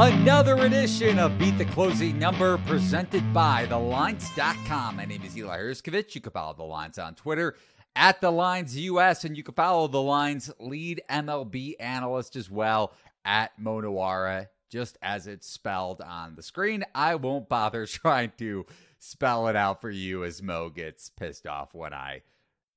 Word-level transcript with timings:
Another 0.00 0.56
edition 0.58 1.18
of 1.18 1.36
Beat 1.40 1.58
the 1.58 1.64
Closing 1.64 2.20
Number 2.20 2.58
presented 2.58 3.34
by 3.34 3.66
TheLines.com. 3.66 4.94
My 4.94 5.04
name 5.04 5.24
is 5.24 5.36
Eli 5.36 5.58
Hershkovich. 5.58 6.14
You 6.14 6.20
can 6.20 6.30
follow 6.30 6.54
The 6.54 6.62
Lines 6.62 7.00
on 7.00 7.16
Twitter 7.16 7.56
at 7.96 8.20
The 8.20 8.30
Lines 8.30 8.78
US, 8.78 9.24
and 9.24 9.36
you 9.36 9.42
can 9.42 9.54
follow 9.54 9.88
The 9.88 10.00
Lines 10.00 10.52
lead 10.60 11.02
MLB 11.10 11.74
analyst 11.80 12.36
as 12.36 12.48
well 12.48 12.92
at 13.24 13.50
MoNuwwarah, 13.60 14.46
just 14.70 14.98
as 15.02 15.26
it's 15.26 15.50
spelled 15.50 16.00
on 16.00 16.36
the 16.36 16.44
screen. 16.44 16.84
I 16.94 17.16
won't 17.16 17.48
bother 17.48 17.84
trying 17.86 18.30
to 18.38 18.66
spell 19.00 19.48
it 19.48 19.56
out 19.56 19.80
for 19.80 19.90
you 19.90 20.22
as 20.22 20.40
Mo 20.40 20.68
gets 20.68 21.08
pissed 21.08 21.44
off 21.44 21.74
when 21.74 21.92
I 21.92 22.22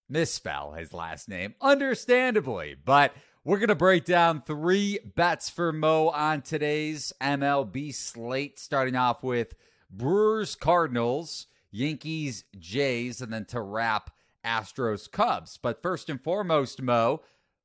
misspell 0.10 0.72
his 0.72 0.92
last 0.92 1.30
name, 1.30 1.54
understandably. 1.62 2.76
But 2.84 3.14
we're 3.44 3.58
going 3.58 3.70
to 3.70 3.76
break 3.76 4.06
down 4.06 4.44
three 4.44 5.00
bets 5.16 5.50
for 5.50 5.74
Mo 5.74 6.10
on 6.10 6.44
today's 6.44 7.12
MLB 7.20 7.94
slate, 7.94 8.60
starting 8.60 8.96
off 8.96 9.24
with 9.24 9.56
Brewers 9.90 10.56
Cardinals, 10.56 11.48
Yankees 11.72 12.44
Jays, 12.60 13.20
and 13.20 13.34
then 13.34 13.46
to 13.46 13.60
wrap 13.60 14.12
Astros 14.46 15.10
Cubs. 15.10 15.58
But 15.58 15.82
first 15.82 16.08
and 16.08 16.22
foremost, 16.22 16.84
Mo, 16.84 17.22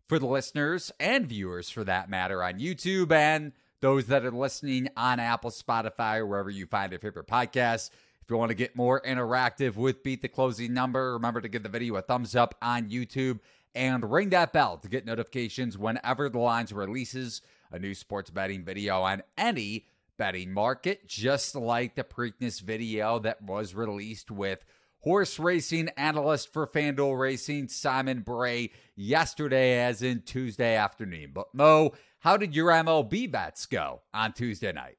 for 0.08 0.18
the 0.18 0.26
listeners 0.26 0.92
and 0.98 1.26
viewers 1.26 1.68
for 1.68 1.84
that 1.84 2.08
matter 2.08 2.42
on 2.42 2.58
YouTube 2.58 3.12
and 3.12 3.52
those 3.82 4.06
that 4.06 4.24
are 4.24 4.30
listening 4.30 4.88
on 4.96 5.20
Apple, 5.20 5.50
Spotify, 5.50 6.18
or 6.18 6.26
wherever 6.26 6.48
you 6.48 6.64
find 6.64 6.90
your 6.90 7.00
favorite 7.00 7.26
podcasts. 7.26 7.90
If 8.22 8.30
you 8.30 8.38
want 8.38 8.48
to 8.48 8.56
get 8.56 8.74
more 8.74 9.02
interactive 9.02 9.76
with 9.76 10.02
Beat 10.02 10.22
the 10.22 10.28
Closing 10.28 10.72
Number, 10.72 11.12
remember 11.12 11.42
to 11.42 11.48
give 11.48 11.62
the 11.62 11.68
video 11.68 11.96
a 11.96 12.02
thumbs 12.02 12.34
up 12.34 12.54
on 12.62 12.88
YouTube 12.88 13.40
and 13.76 14.10
ring 14.10 14.30
that 14.30 14.52
bell 14.52 14.78
to 14.78 14.88
get 14.88 15.04
notifications 15.04 15.76
whenever 15.76 16.28
the 16.28 16.38
lines 16.38 16.72
releases 16.72 17.42
a 17.70 17.78
new 17.78 17.94
sports 17.94 18.30
betting 18.30 18.64
video 18.64 19.02
on 19.02 19.22
any 19.36 19.86
betting 20.16 20.52
market, 20.52 21.06
just 21.06 21.54
like 21.54 21.94
the 21.94 22.02
Preakness 22.02 22.60
video 22.60 23.18
that 23.18 23.42
was 23.42 23.74
released 23.74 24.30
with 24.30 24.64
horse 25.00 25.38
racing 25.38 25.90
analyst 25.96 26.52
for 26.52 26.66
FanDuel 26.66 27.18
Racing, 27.18 27.68
Simon 27.68 28.20
Bray, 28.20 28.70
yesterday, 28.96 29.80
as 29.84 30.02
in 30.02 30.22
Tuesday 30.22 30.74
afternoon. 30.74 31.32
But 31.34 31.54
Mo, 31.54 31.92
how 32.20 32.36
did 32.36 32.56
your 32.56 32.70
MLB 32.70 33.30
bets 33.30 33.66
go 33.66 34.00
on 34.14 34.32
Tuesday 34.32 34.72
night? 34.72 34.96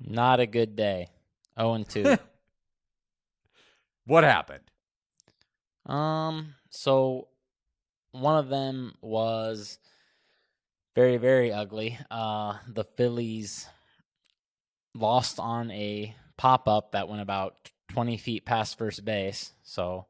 Not 0.00 0.40
a 0.40 0.46
good 0.46 0.74
day. 0.74 1.08
0 1.58 1.74
and 1.74 1.88
2. 1.88 2.16
what 4.04 4.24
happened? 4.24 4.64
Um, 5.86 6.54
so 6.70 7.28
one 8.20 8.38
of 8.38 8.48
them 8.48 8.94
was 9.00 9.78
very, 10.94 11.16
very 11.16 11.52
ugly. 11.52 11.98
Uh, 12.10 12.56
the 12.68 12.84
Phillies 12.84 13.68
lost 14.94 15.38
on 15.38 15.70
a 15.70 16.14
pop 16.36 16.68
up 16.68 16.92
that 16.92 17.08
went 17.08 17.22
about 17.22 17.70
20 17.88 18.16
feet 18.16 18.44
past 18.44 18.78
first 18.78 19.04
base. 19.04 19.52
So 19.62 20.06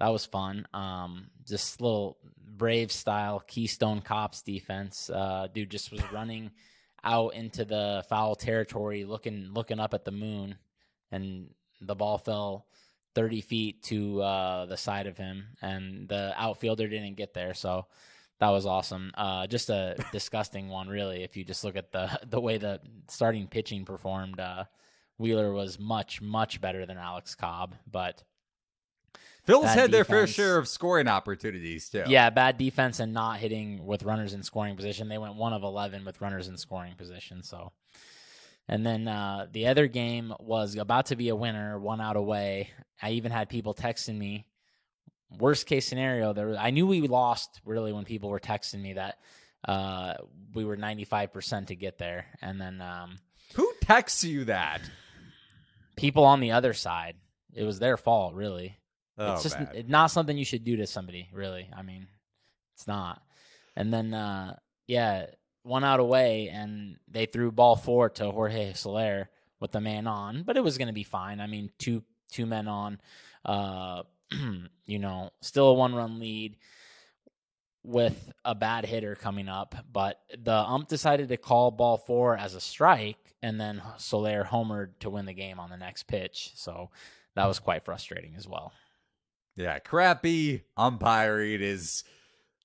that 0.00 0.08
was 0.08 0.26
fun. 0.26 0.66
Um, 0.72 1.28
just 1.46 1.80
little 1.80 2.18
brave 2.56 2.90
style 2.90 3.42
Keystone 3.46 4.00
Cops 4.00 4.42
defense. 4.42 5.10
Uh, 5.10 5.48
dude 5.52 5.70
just 5.70 5.92
was 5.92 6.02
running 6.12 6.50
out 7.04 7.34
into 7.34 7.64
the 7.64 8.04
foul 8.08 8.34
territory, 8.34 9.04
looking 9.04 9.50
looking 9.52 9.80
up 9.80 9.94
at 9.94 10.04
the 10.04 10.10
moon, 10.10 10.56
and 11.12 11.50
the 11.80 11.94
ball 11.94 12.18
fell 12.18 12.66
30 13.16 13.40
feet 13.40 13.82
to 13.84 14.20
uh, 14.20 14.66
the 14.66 14.76
side 14.76 15.06
of 15.06 15.16
him, 15.16 15.46
and 15.62 16.06
the 16.06 16.34
outfielder 16.36 16.86
didn't 16.86 17.16
get 17.16 17.32
there. 17.32 17.54
So 17.54 17.86
that 18.38 18.50
was 18.50 18.66
awesome. 18.66 19.10
Uh, 19.16 19.46
just 19.46 19.70
a 19.70 19.96
disgusting 20.12 20.68
one, 20.68 20.86
really. 20.86 21.24
If 21.24 21.36
you 21.36 21.42
just 21.42 21.64
look 21.64 21.76
at 21.76 21.90
the 21.90 22.20
the 22.28 22.40
way 22.40 22.58
the 22.58 22.78
starting 23.08 23.48
pitching 23.48 23.84
performed, 23.86 24.38
uh, 24.38 24.64
Wheeler 25.18 25.52
was 25.52 25.80
much 25.80 26.20
much 26.20 26.60
better 26.60 26.86
than 26.86 26.98
Alex 26.98 27.34
Cobb, 27.34 27.74
but. 27.90 28.22
Phil's 29.44 29.66
had 29.66 29.74
defense, 29.74 29.92
their 29.92 30.04
fair 30.04 30.26
share 30.26 30.58
of 30.58 30.66
scoring 30.66 31.06
opportunities 31.06 31.88
too. 31.88 32.02
Yeah, 32.08 32.30
bad 32.30 32.58
defense 32.58 32.98
and 32.98 33.12
not 33.12 33.38
hitting 33.38 33.86
with 33.86 34.02
runners 34.02 34.34
in 34.34 34.42
scoring 34.42 34.74
position. 34.74 35.08
They 35.08 35.18
went 35.18 35.36
one 35.36 35.52
of 35.52 35.62
eleven 35.62 36.04
with 36.04 36.20
runners 36.20 36.48
in 36.48 36.56
scoring 36.56 36.94
position. 36.96 37.44
So 37.44 37.70
and 38.68 38.84
then 38.84 39.08
uh, 39.08 39.46
the 39.50 39.68
other 39.68 39.86
game 39.86 40.32
was 40.40 40.76
about 40.76 41.06
to 41.06 41.16
be 41.16 41.28
a 41.28 41.36
winner, 41.36 41.78
one 41.78 42.00
out 42.00 42.16
away. 42.16 42.70
I 43.00 43.12
even 43.12 43.32
had 43.32 43.48
people 43.48 43.74
texting 43.74 44.16
me. 44.16 44.46
Worst 45.38 45.66
case 45.66 45.86
scenario, 45.86 46.32
there 46.32 46.46
was, 46.46 46.56
I 46.56 46.70
knew 46.70 46.86
we 46.86 47.00
lost 47.02 47.60
really 47.64 47.92
when 47.92 48.04
people 48.04 48.30
were 48.30 48.40
texting 48.40 48.80
me 48.80 48.92
that 48.94 49.18
uh, 49.66 50.14
we 50.54 50.64
were 50.64 50.76
ninety 50.76 51.04
five 51.04 51.32
percent 51.32 51.68
to 51.68 51.76
get 51.76 51.98
there, 51.98 52.26
and 52.40 52.60
then 52.60 52.80
um, 52.80 53.18
who 53.54 53.70
texts 53.82 54.22
you 54.24 54.44
that? 54.44 54.80
People 55.96 56.24
on 56.24 56.40
the 56.40 56.52
other 56.52 56.72
side. 56.74 57.16
It 57.54 57.64
was 57.64 57.78
their 57.78 57.96
fault, 57.96 58.34
really. 58.34 58.76
Oh, 59.18 59.32
it's 59.32 59.42
just 59.42 59.58
bad. 59.58 59.88
not 59.88 60.10
something 60.10 60.36
you 60.36 60.44
should 60.44 60.64
do 60.64 60.76
to 60.76 60.86
somebody, 60.86 61.28
really. 61.32 61.70
I 61.74 61.82
mean, 61.82 62.06
it's 62.74 62.86
not. 62.86 63.22
And 63.74 63.92
then, 63.92 64.12
uh, 64.12 64.56
yeah, 64.86 65.26
one 65.66 65.84
out 65.84 66.00
away, 66.00 66.48
and 66.48 66.96
they 67.08 67.26
threw 67.26 67.50
ball 67.50 67.76
four 67.76 68.08
to 68.10 68.30
Jorge 68.30 68.72
Soler 68.74 69.28
with 69.60 69.72
the 69.72 69.80
man 69.80 70.06
on, 70.06 70.42
but 70.42 70.56
it 70.56 70.64
was 70.64 70.78
going 70.78 70.88
to 70.88 70.94
be 70.94 71.02
fine. 71.02 71.40
I 71.40 71.46
mean, 71.46 71.70
two 71.78 72.02
two 72.30 72.46
men 72.46 72.68
on, 72.68 73.00
uh, 73.44 74.02
you 74.86 74.98
know, 74.98 75.30
still 75.40 75.68
a 75.68 75.74
one 75.74 75.94
run 75.94 76.18
lead 76.18 76.56
with 77.82 78.32
a 78.44 78.54
bad 78.54 78.84
hitter 78.84 79.14
coming 79.14 79.48
up, 79.48 79.76
but 79.92 80.20
the 80.36 80.52
ump 80.52 80.88
decided 80.88 81.28
to 81.28 81.36
call 81.36 81.70
ball 81.70 81.96
four 81.96 82.36
as 82.36 82.54
a 82.54 82.60
strike, 82.60 83.34
and 83.42 83.60
then 83.60 83.80
Soler 83.96 84.44
homered 84.44 84.98
to 85.00 85.10
win 85.10 85.26
the 85.26 85.32
game 85.32 85.60
on 85.60 85.70
the 85.70 85.76
next 85.76 86.04
pitch. 86.08 86.50
So 86.56 86.90
that 87.36 87.46
was 87.46 87.60
quite 87.60 87.84
frustrating 87.84 88.34
as 88.36 88.48
well. 88.48 88.72
Yeah, 89.54 89.78
crappy 89.78 90.64
umpiring 90.76 91.62
is 91.62 92.02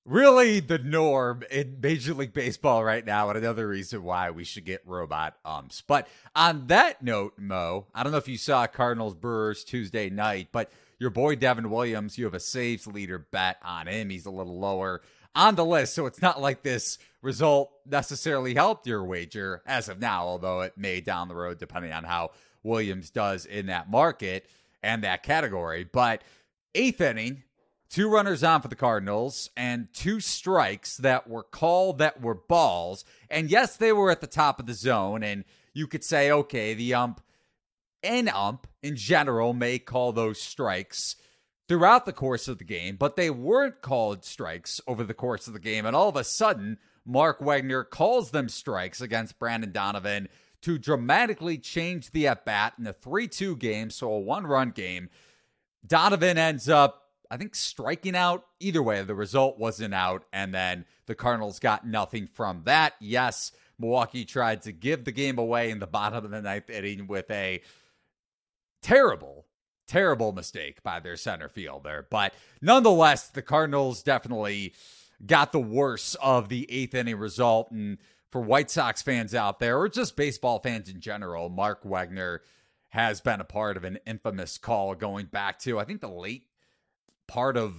really 0.05 0.59
the 0.59 0.79
norm 0.79 1.43
in 1.51 1.77
Major 1.81 2.13
League 2.13 2.33
Baseball 2.33 2.83
right 2.83 3.05
now, 3.05 3.29
and 3.29 3.37
another 3.37 3.67
reason 3.67 4.03
why 4.03 4.31
we 4.31 4.43
should 4.43 4.65
get 4.65 4.81
robot 4.85 5.37
umps. 5.45 5.81
But 5.81 6.07
on 6.35 6.67
that 6.67 7.03
note, 7.03 7.33
Mo, 7.37 7.87
I 7.93 8.03
don't 8.03 8.11
know 8.11 8.17
if 8.17 8.27
you 8.27 8.37
saw 8.37 8.65
Cardinals 8.67 9.15
Brewers 9.15 9.63
Tuesday 9.63 10.09
night, 10.09 10.49
but 10.51 10.71
your 10.99 11.09
boy 11.09 11.35
Devin 11.35 11.69
Williams, 11.69 12.17
you 12.17 12.25
have 12.25 12.33
a 12.33 12.39
saves 12.39 12.87
leader 12.87 13.19
bet 13.19 13.57
on 13.63 13.87
him. 13.87 14.09
He's 14.09 14.25
a 14.25 14.31
little 14.31 14.59
lower 14.59 15.01
on 15.35 15.55
the 15.55 15.65
list, 15.65 15.93
so 15.93 16.05
it's 16.05 16.21
not 16.21 16.41
like 16.41 16.61
this 16.61 16.97
result 17.21 17.71
necessarily 17.85 18.53
helped 18.53 18.85
your 18.87 19.03
wager 19.03 19.61
as 19.65 19.87
of 19.87 19.99
now, 19.99 20.25
although 20.25 20.61
it 20.61 20.77
may 20.77 20.99
down 20.99 21.27
the 21.27 21.35
road 21.35 21.59
depending 21.59 21.91
on 21.91 22.03
how 22.03 22.31
Williams 22.63 23.09
does 23.09 23.45
in 23.45 23.67
that 23.67 23.89
market 23.89 24.47
and 24.83 25.03
that 25.03 25.23
category. 25.23 25.83
But 25.83 26.23
eighth 26.75 27.01
inning, 27.01 27.43
two 27.91 28.09
runners 28.09 28.43
on 28.43 28.61
for 28.61 28.69
the 28.69 28.75
Cardinals 28.75 29.49
and 29.57 29.89
two 29.93 30.19
strikes 30.19 30.97
that 30.97 31.29
were 31.29 31.43
called 31.43 31.97
that 31.97 32.21
were 32.21 32.33
balls. 32.33 33.03
And 33.29 33.51
yes, 33.51 33.75
they 33.77 33.91
were 33.91 34.09
at 34.09 34.21
the 34.21 34.27
top 34.27 34.59
of 34.59 34.65
the 34.65 34.73
zone. 34.73 35.23
And 35.23 35.43
you 35.73 35.87
could 35.87 36.03
say, 36.03 36.31
okay, 36.31 36.73
the 36.73 36.93
ump 36.93 37.21
and 38.01 38.29
ump 38.29 38.65
in 38.81 38.95
general 38.95 39.53
may 39.53 39.77
call 39.77 40.13
those 40.13 40.41
strikes 40.41 41.17
throughout 41.67 42.05
the 42.05 42.13
course 42.13 42.47
of 42.47 42.57
the 42.57 42.63
game, 42.63 42.95
but 42.95 43.15
they 43.15 43.29
weren't 43.29 43.81
called 43.81 44.25
strikes 44.25 44.81
over 44.87 45.03
the 45.03 45.13
course 45.13 45.47
of 45.47 45.53
the 45.53 45.59
game. 45.59 45.85
And 45.85 45.95
all 45.95 46.09
of 46.09 46.15
a 46.15 46.23
sudden, 46.23 46.77
Mark 47.05 47.39
Wegner 47.39 47.89
calls 47.89 48.31
them 48.31 48.49
strikes 48.49 49.01
against 49.01 49.39
Brendan 49.39 49.71
Donovan 49.71 50.29
to 50.61 50.77
dramatically 50.77 51.57
change 51.57 52.11
the 52.11 52.27
at 52.27 52.45
bat 52.45 52.73
in 52.77 52.87
a 52.87 52.93
3 52.93 53.27
2 53.27 53.55
game, 53.57 53.89
so 53.89 54.11
a 54.11 54.19
one 54.19 54.45
run 54.45 54.71
game. 54.71 55.09
Donovan 55.85 56.37
ends 56.37 56.69
up 56.69 57.10
I 57.31 57.37
think 57.37 57.55
striking 57.55 58.15
out. 58.15 58.45
Either 58.59 58.83
way, 58.83 59.01
the 59.03 59.15
result 59.15 59.57
wasn't 59.57 59.93
out, 59.93 60.25
and 60.33 60.53
then 60.53 60.85
the 61.05 61.15
Cardinals 61.15 61.59
got 61.59 61.87
nothing 61.87 62.27
from 62.27 62.63
that. 62.65 62.93
Yes, 62.99 63.53
Milwaukee 63.79 64.25
tried 64.25 64.63
to 64.63 64.73
give 64.73 65.05
the 65.05 65.13
game 65.13 65.37
away 65.37 65.71
in 65.71 65.79
the 65.79 65.87
bottom 65.87 66.25
of 66.25 66.29
the 66.29 66.41
ninth 66.41 66.69
inning 66.69 67.07
with 67.07 67.31
a 67.31 67.61
terrible, 68.81 69.45
terrible 69.87 70.33
mistake 70.33 70.83
by 70.83 70.99
their 70.99 71.15
center 71.15 71.47
fielder. 71.47 72.05
But 72.11 72.33
nonetheless, 72.61 73.29
the 73.29 73.41
Cardinals 73.41 74.03
definitely 74.03 74.73
got 75.25 75.53
the 75.53 75.59
worst 75.59 76.17
of 76.21 76.49
the 76.49 76.69
eighth 76.69 76.93
inning 76.93 77.17
result. 77.17 77.71
And 77.71 77.97
for 78.29 78.41
White 78.41 78.69
Sox 78.69 79.01
fans 79.01 79.33
out 79.33 79.59
there, 79.59 79.79
or 79.79 79.87
just 79.87 80.17
baseball 80.17 80.59
fans 80.59 80.89
in 80.89 80.99
general, 80.99 81.47
Mark 81.47 81.85
Wegner 81.85 82.39
has 82.89 83.21
been 83.21 83.39
a 83.39 83.45
part 83.45 83.77
of 83.77 83.85
an 83.85 83.99
infamous 84.05 84.57
call 84.57 84.95
going 84.95 85.27
back 85.27 85.59
to, 85.59 85.79
I 85.79 85.85
think, 85.85 86.01
the 86.01 86.09
late 86.09 86.43
part 87.31 87.55
of 87.55 87.75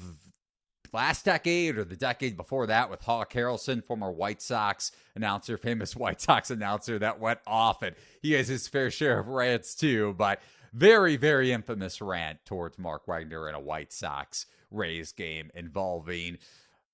last 0.94 1.26
decade 1.26 1.76
or 1.76 1.84
the 1.84 1.94
decade 1.94 2.38
before 2.38 2.66
that 2.66 2.88
with 2.88 3.02
Hawk 3.02 3.34
Harrelson, 3.34 3.84
former 3.84 4.10
White 4.10 4.40
Sox 4.40 4.93
announcer, 5.14 5.58
famous 5.58 5.94
White 5.96 6.22
Sox 6.22 6.50
announcer 6.50 6.99
that 6.99 7.20
went 7.20 7.40
off, 7.46 7.82
and 7.82 7.94
he 8.22 8.32
has 8.32 8.49
his 8.49 8.66
fair 8.66 8.90
share 8.90 9.19
of 9.19 9.28
rants 9.28 9.75
too, 9.75 10.14
but 10.16 10.40
very, 10.72 11.16
very 11.16 11.52
infamous 11.52 12.00
rant 12.00 12.38
towards 12.46 12.78
Mark 12.78 13.04
Wegner 13.06 13.46
in 13.46 13.54
a 13.54 13.60
White 13.60 13.93
Sox 13.93 14.46
Rays 14.70 15.12
game 15.12 15.50
involving 15.55 16.38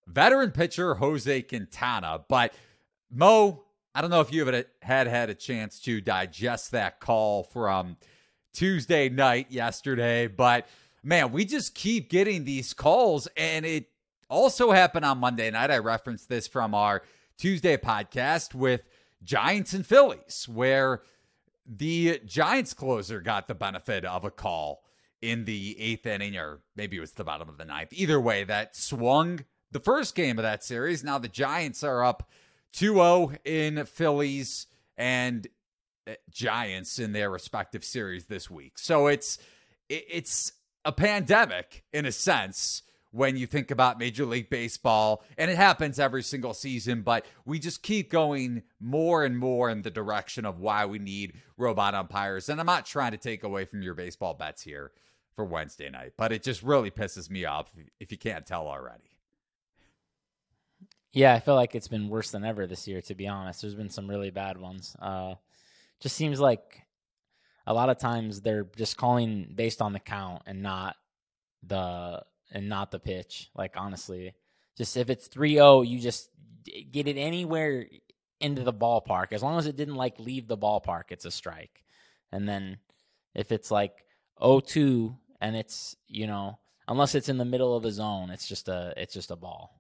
veteran 0.08 0.50
pitcher 0.50 0.94
Jose 0.94 1.42
Quintana. 1.42 2.24
But 2.28 2.54
Mo, 3.08 3.62
I 3.94 4.00
don't 4.00 4.10
know 4.10 4.20
if 4.20 4.32
you 4.32 4.44
had 4.44 4.66
had 4.82 5.06
had 5.06 5.30
a 5.30 5.34
chance 5.34 5.78
to 5.82 6.00
digest 6.00 6.72
that 6.72 6.98
call 6.98 7.44
from 7.44 7.96
Tuesday 8.52 9.08
night 9.08 9.52
yesterday, 9.52 10.26
but 10.26 10.66
man, 11.02 11.32
we 11.32 11.44
just 11.44 11.74
keep 11.74 12.10
getting 12.10 12.44
these 12.44 12.72
calls, 12.72 13.28
and 13.36 13.64
it 13.64 13.90
also 14.28 14.72
happened 14.72 15.04
on 15.04 15.18
Monday 15.18 15.50
night. 15.50 15.70
I 15.70 15.78
referenced 15.78 16.28
this 16.28 16.46
from 16.46 16.74
our 16.74 17.02
Tuesday 17.38 17.76
podcast 17.76 18.54
with 18.54 18.82
Giants 19.22 19.72
and 19.72 19.86
Phillies, 19.86 20.46
where 20.48 21.02
the 21.66 22.20
Giants 22.24 22.74
closer 22.74 23.20
got 23.20 23.48
the 23.48 23.54
benefit 23.54 24.04
of 24.04 24.24
a 24.24 24.30
call 24.30 24.82
in 25.20 25.44
the 25.44 25.78
eighth 25.78 26.06
inning, 26.06 26.36
or 26.36 26.60
maybe 26.76 26.96
it 26.96 27.00
was 27.00 27.12
the 27.12 27.24
bottom 27.24 27.48
of 27.48 27.58
the 27.58 27.64
ninth. 27.64 27.92
Either 27.92 28.20
way, 28.20 28.44
that 28.44 28.76
swung 28.76 29.44
the 29.70 29.80
first 29.80 30.14
game 30.14 30.38
of 30.38 30.42
that 30.42 30.64
series. 30.64 31.04
Now 31.04 31.18
the 31.18 31.28
Giants 31.28 31.82
are 31.82 32.04
up 32.04 32.30
2 32.72 32.94
0 32.94 33.32
in 33.44 33.84
Phillies 33.84 34.66
and 34.96 35.46
uh, 36.06 36.14
Giants 36.30 36.98
in 36.98 37.12
their 37.12 37.30
respective 37.30 37.84
series 37.84 38.26
this 38.26 38.50
week. 38.50 38.78
So 38.78 39.06
it's 39.06 39.38
it's 39.88 40.52
a 40.84 40.92
pandemic 40.92 41.84
in 41.92 42.06
a 42.06 42.12
sense 42.12 42.82
when 43.10 43.36
you 43.36 43.46
think 43.46 43.70
about 43.70 43.98
Major 43.98 44.26
League 44.26 44.50
Baseball, 44.50 45.24
and 45.38 45.50
it 45.50 45.56
happens 45.56 45.98
every 45.98 46.22
single 46.22 46.52
season, 46.52 47.02
but 47.02 47.24
we 47.44 47.58
just 47.58 47.82
keep 47.82 48.10
going 48.10 48.62
more 48.80 49.24
and 49.24 49.38
more 49.38 49.70
in 49.70 49.82
the 49.82 49.90
direction 49.90 50.44
of 50.44 50.60
why 50.60 50.84
we 50.84 50.98
need 50.98 51.32
robot 51.56 51.94
umpires. 51.94 52.48
And 52.48 52.60
I'm 52.60 52.66
not 52.66 52.84
trying 52.84 53.12
to 53.12 53.16
take 53.16 53.44
away 53.44 53.64
from 53.64 53.82
your 53.82 53.94
baseball 53.94 54.34
bets 54.34 54.62
here 54.62 54.92
for 55.34 55.44
Wednesday 55.44 55.88
night, 55.88 56.12
but 56.16 56.32
it 56.32 56.42
just 56.42 56.62
really 56.62 56.90
pisses 56.90 57.30
me 57.30 57.44
off 57.44 57.70
if 57.98 58.12
you 58.12 58.18
can't 58.18 58.44
tell 58.44 58.66
already. 58.66 59.04
Yeah, 61.12 61.34
I 61.34 61.40
feel 61.40 61.54
like 61.54 61.74
it's 61.74 61.88
been 61.88 62.10
worse 62.10 62.30
than 62.32 62.44
ever 62.44 62.66
this 62.66 62.86
year, 62.86 63.00
to 63.02 63.14
be 63.14 63.26
honest. 63.26 63.62
There's 63.62 63.74
been 63.74 63.88
some 63.88 64.08
really 64.08 64.30
bad 64.30 64.60
ones. 64.60 64.94
Uh, 65.00 65.34
just 66.00 66.14
seems 66.14 66.38
like 66.38 66.82
a 67.68 67.74
lot 67.74 67.90
of 67.90 67.98
times 67.98 68.40
they're 68.40 68.66
just 68.76 68.96
calling 68.96 69.52
based 69.54 69.82
on 69.82 69.92
the 69.92 70.00
count 70.00 70.42
and 70.46 70.62
not 70.62 70.96
the 71.62 72.24
and 72.50 72.66
not 72.66 72.90
the 72.90 72.98
pitch. 72.98 73.50
Like 73.54 73.74
honestly, 73.76 74.34
just 74.78 74.96
if 74.96 75.10
it's 75.10 75.28
3-0, 75.28 75.86
you 75.86 76.00
just 76.00 76.30
get 76.90 77.06
it 77.06 77.18
anywhere 77.18 77.86
into 78.40 78.62
the 78.62 78.72
ballpark. 78.72 79.32
As 79.32 79.42
long 79.42 79.58
as 79.58 79.66
it 79.66 79.76
didn't 79.76 79.96
like 79.96 80.18
leave 80.18 80.48
the 80.48 80.56
ballpark, 80.56 81.04
it's 81.10 81.26
a 81.26 81.30
strike. 81.30 81.84
And 82.32 82.48
then 82.48 82.78
if 83.34 83.52
it's 83.52 83.70
like 83.70 83.92
0-2 84.40 85.14
and 85.42 85.54
it's 85.54 85.94
you 86.08 86.26
know 86.26 86.58
unless 86.88 87.14
it's 87.14 87.28
in 87.28 87.36
the 87.36 87.44
middle 87.44 87.76
of 87.76 87.82
the 87.82 87.92
zone, 87.92 88.30
it's 88.30 88.48
just 88.48 88.68
a 88.68 88.94
it's 88.96 89.12
just 89.12 89.30
a 89.30 89.36
ball. 89.36 89.78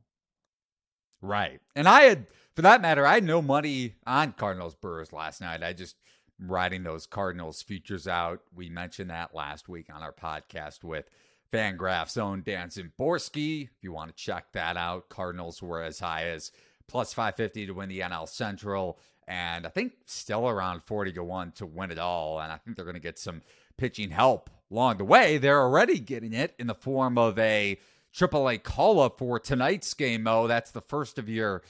Right, 1.22 1.60
and 1.74 1.88
I 1.88 2.02
had 2.02 2.26
for 2.54 2.62
that 2.62 2.82
matter, 2.82 3.06
I 3.06 3.14
had 3.14 3.24
no 3.24 3.40
money 3.40 3.94
on 4.06 4.32
Cardinals 4.32 4.74
Brewers 4.74 5.10
last 5.10 5.40
night. 5.40 5.62
I 5.62 5.72
just 5.72 5.96
riding 6.40 6.82
those 6.82 7.06
Cardinals 7.06 7.62
futures 7.62 8.06
out. 8.06 8.40
We 8.54 8.68
mentioned 8.68 9.10
that 9.10 9.34
last 9.34 9.68
week 9.68 9.86
on 9.92 10.02
our 10.02 10.12
podcast 10.12 10.84
with 10.84 11.08
FanGraphs' 11.52 12.18
own 12.18 12.42
Dan 12.44 12.68
Szymborski. 12.68 13.64
If 13.64 13.82
you 13.82 13.92
want 13.92 14.14
to 14.14 14.22
check 14.22 14.52
that 14.52 14.76
out, 14.76 15.08
Cardinals 15.08 15.62
were 15.62 15.82
as 15.82 15.98
high 15.98 16.26
as 16.26 16.52
plus 16.86 17.12
550 17.12 17.66
to 17.66 17.72
win 17.72 17.88
the 17.88 18.00
NL 18.00 18.28
Central, 18.28 18.98
and 19.26 19.66
I 19.66 19.68
think 19.68 19.92
still 20.06 20.48
around 20.48 20.82
40 20.84 21.12
to 21.12 21.24
1 21.24 21.52
to 21.52 21.66
win 21.66 21.90
it 21.90 21.98
all. 21.98 22.40
And 22.40 22.50
I 22.50 22.56
think 22.56 22.76
they're 22.76 22.84
going 22.84 22.94
to 22.94 23.00
get 23.00 23.18
some 23.18 23.42
pitching 23.76 24.10
help 24.10 24.50
along 24.70 24.98
the 24.98 25.04
way. 25.04 25.38
They're 25.38 25.60
already 25.60 26.00
getting 26.00 26.32
it 26.32 26.54
in 26.58 26.66
the 26.66 26.74
form 26.74 27.18
of 27.18 27.38
a 27.38 27.78
AAA 28.14 28.62
call 28.62 29.00
up 29.00 29.18
for 29.18 29.38
tonight's 29.38 29.92
game, 29.92 30.22
Mo. 30.22 30.46
That's 30.46 30.70
the 30.70 30.80
first 30.80 31.18
of 31.18 31.28
your 31.28 31.62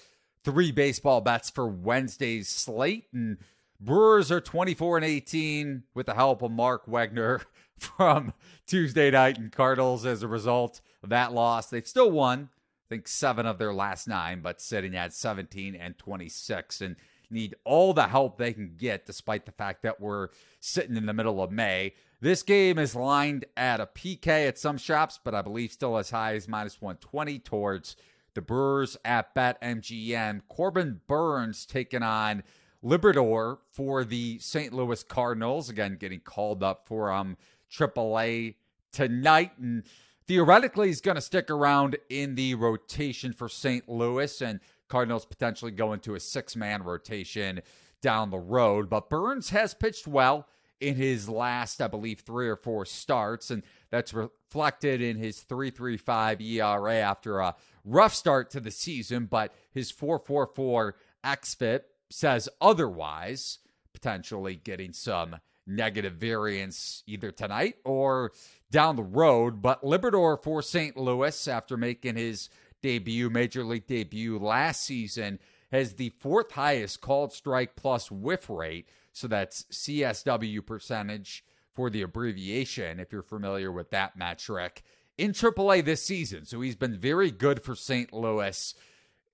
three 0.44 0.70
baseball 0.70 1.20
bets 1.20 1.50
for 1.50 1.66
Wednesday's 1.66 2.48
slate. 2.48 3.06
And 3.12 3.38
Brewers 3.80 4.32
are 4.32 4.40
24 4.40 4.98
and 4.98 5.06
18 5.06 5.84
with 5.94 6.06
the 6.06 6.14
help 6.14 6.42
of 6.42 6.50
Mark 6.50 6.86
Wegner 6.86 7.44
from 7.78 8.32
Tuesday 8.66 9.10
night 9.10 9.38
and 9.38 9.52
Cardinals 9.52 10.04
as 10.04 10.22
a 10.22 10.28
result 10.28 10.80
of 11.02 11.10
that 11.10 11.32
loss. 11.32 11.70
They've 11.70 11.86
still 11.86 12.10
won, 12.10 12.48
I 12.52 12.86
think, 12.88 13.06
seven 13.06 13.46
of 13.46 13.58
their 13.58 13.72
last 13.72 14.08
nine, 14.08 14.40
but 14.40 14.60
sitting 14.60 14.96
at 14.96 15.12
17 15.12 15.76
and 15.76 15.96
26. 15.96 16.80
And 16.80 16.96
need 17.30 17.54
all 17.64 17.92
the 17.92 18.08
help 18.08 18.38
they 18.38 18.52
can 18.52 18.74
get, 18.76 19.06
despite 19.06 19.46
the 19.46 19.52
fact 19.52 19.82
that 19.82 20.00
we're 20.00 20.28
sitting 20.60 20.96
in 20.96 21.06
the 21.06 21.12
middle 21.12 21.42
of 21.42 21.52
May. 21.52 21.94
This 22.20 22.42
game 22.42 22.78
is 22.78 22.96
lined 22.96 23.44
at 23.56 23.80
a 23.80 23.86
PK 23.86 24.48
at 24.48 24.58
some 24.58 24.78
shops, 24.78 25.20
but 25.22 25.34
I 25.34 25.42
believe 25.42 25.72
still 25.72 25.98
as 25.98 26.10
high 26.10 26.34
as 26.34 26.48
minus 26.48 26.80
120 26.80 27.38
towards 27.40 27.96
the 28.34 28.42
Brewers 28.42 28.96
at 29.04 29.34
BetMGM. 29.34 30.42
Corbin 30.48 31.00
Burnes 31.06 31.64
taking 31.64 32.02
on 32.02 32.42
Liberatore 32.84 33.58
for 33.70 34.04
the 34.04 34.38
St. 34.38 34.72
Louis 34.72 35.02
Cardinals. 35.04 35.68
Again, 35.68 35.96
getting 35.98 36.20
called 36.20 36.62
up 36.62 36.86
for 36.86 37.10
um 37.10 37.36
AAA 37.70 38.54
tonight. 38.92 39.52
And 39.58 39.84
theoretically, 40.26 40.88
he's 40.88 41.00
going 41.00 41.16
to 41.16 41.20
stick 41.20 41.50
around 41.50 41.96
in 42.08 42.34
the 42.34 42.54
rotation 42.54 43.32
for 43.32 43.48
St. 43.48 43.88
Louis. 43.88 44.40
And 44.40 44.60
Cardinals 44.88 45.26
potentially 45.26 45.70
go 45.70 45.92
into 45.92 46.14
a 46.14 46.20
six 46.20 46.56
man 46.56 46.82
rotation 46.82 47.60
down 48.00 48.30
the 48.30 48.38
road. 48.38 48.88
But 48.88 49.10
Burnes 49.10 49.50
has 49.50 49.74
pitched 49.74 50.06
well 50.06 50.46
in 50.80 50.94
his 50.94 51.28
last, 51.28 51.82
I 51.82 51.88
believe, 51.88 52.20
three 52.20 52.48
or 52.48 52.56
four 52.56 52.86
starts, 52.86 53.50
and 53.50 53.64
that's 53.90 54.14
reflected 54.14 55.02
in 55.02 55.16
his 55.16 55.42
3.35 55.42 56.40
ERA 56.40 56.94
after 56.94 57.40
a 57.40 57.56
rough 57.84 58.14
start 58.14 58.50
to 58.50 58.60
the 58.60 58.70
season. 58.70 59.26
But 59.26 59.52
his 59.72 59.92
4.44 59.92 60.92
xFIP 61.24 61.80
says 62.10 62.48
otherwise, 62.60 63.58
potentially 63.92 64.56
getting 64.56 64.92
some 64.92 65.36
negative 65.66 66.14
variance 66.14 67.02
either 67.06 67.30
tonight 67.30 67.76
or 67.84 68.32
down 68.70 68.96
the 68.96 69.02
road. 69.02 69.60
But 69.60 69.82
Liberatore 69.82 70.42
for 70.42 70.62
St. 70.62 70.96
Louis, 70.96 71.48
after 71.48 71.76
making 71.76 72.16
his 72.16 72.48
debut, 72.82 73.28
major 73.30 73.64
league 73.64 73.86
debut 73.86 74.38
last 74.38 74.82
season, 74.82 75.38
has 75.70 75.94
the 75.94 76.10
fourth 76.18 76.52
highest 76.52 77.00
called 77.00 77.32
strike 77.32 77.76
plus 77.76 78.10
whiff 78.10 78.48
rate. 78.48 78.88
So 79.12 79.28
that's 79.28 79.64
CSW 79.64 80.64
percentage 80.64 81.44
for 81.74 81.90
the 81.90 82.02
abbreviation, 82.02 82.98
if 82.98 83.12
you're 83.12 83.22
familiar 83.22 83.70
with 83.70 83.90
that 83.90 84.16
metric, 84.16 84.82
in 85.16 85.32
AAA 85.32 85.84
this 85.84 86.02
season. 86.02 86.44
So 86.44 86.60
he's 86.60 86.76
been 86.76 86.96
very 86.96 87.30
good 87.30 87.62
for 87.62 87.74
St. 87.74 88.12
Louis 88.12 88.74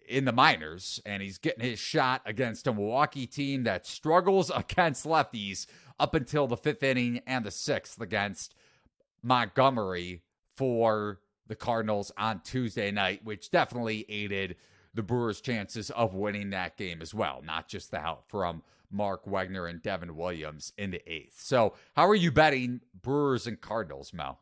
in 0.08 0.24
the 0.24 0.32
minors, 0.32 1.00
and 1.04 1.22
he's 1.22 1.38
getting 1.38 1.64
his 1.64 1.78
shot 1.78 2.22
against 2.26 2.66
a 2.66 2.72
Milwaukee 2.72 3.26
team 3.26 3.64
that 3.64 3.86
struggles 3.86 4.50
against 4.54 5.04
lefties 5.04 5.66
up 5.98 6.14
until 6.14 6.46
the 6.46 6.56
fifth 6.56 6.82
inning 6.82 7.20
and 7.26 7.44
the 7.44 7.50
sixth 7.50 8.00
against 8.00 8.54
Montgomery 9.22 10.22
for 10.56 11.20
the 11.46 11.54
Cardinals 11.54 12.12
on 12.16 12.40
Tuesday 12.40 12.90
night, 12.90 13.24
which 13.24 13.50
definitely 13.50 14.06
aided 14.08 14.56
the 14.94 15.02
Brewers' 15.02 15.40
chances 15.40 15.90
of 15.90 16.14
winning 16.14 16.50
that 16.50 16.76
game 16.76 17.02
as 17.02 17.12
well, 17.12 17.42
not 17.44 17.68
just 17.68 17.90
the 17.90 18.00
help 18.00 18.28
from 18.28 18.62
Mark 18.90 19.26
Wegner 19.26 19.68
and 19.68 19.82
Devin 19.82 20.16
Williams 20.16 20.72
in 20.78 20.92
the 20.92 21.02
eighth. 21.12 21.40
So, 21.40 21.74
how 21.96 22.08
are 22.08 22.14
you 22.14 22.30
betting 22.30 22.80
Brewers 23.02 23.46
and 23.46 23.60
Cardinals, 23.60 24.12
Mel? 24.12 24.40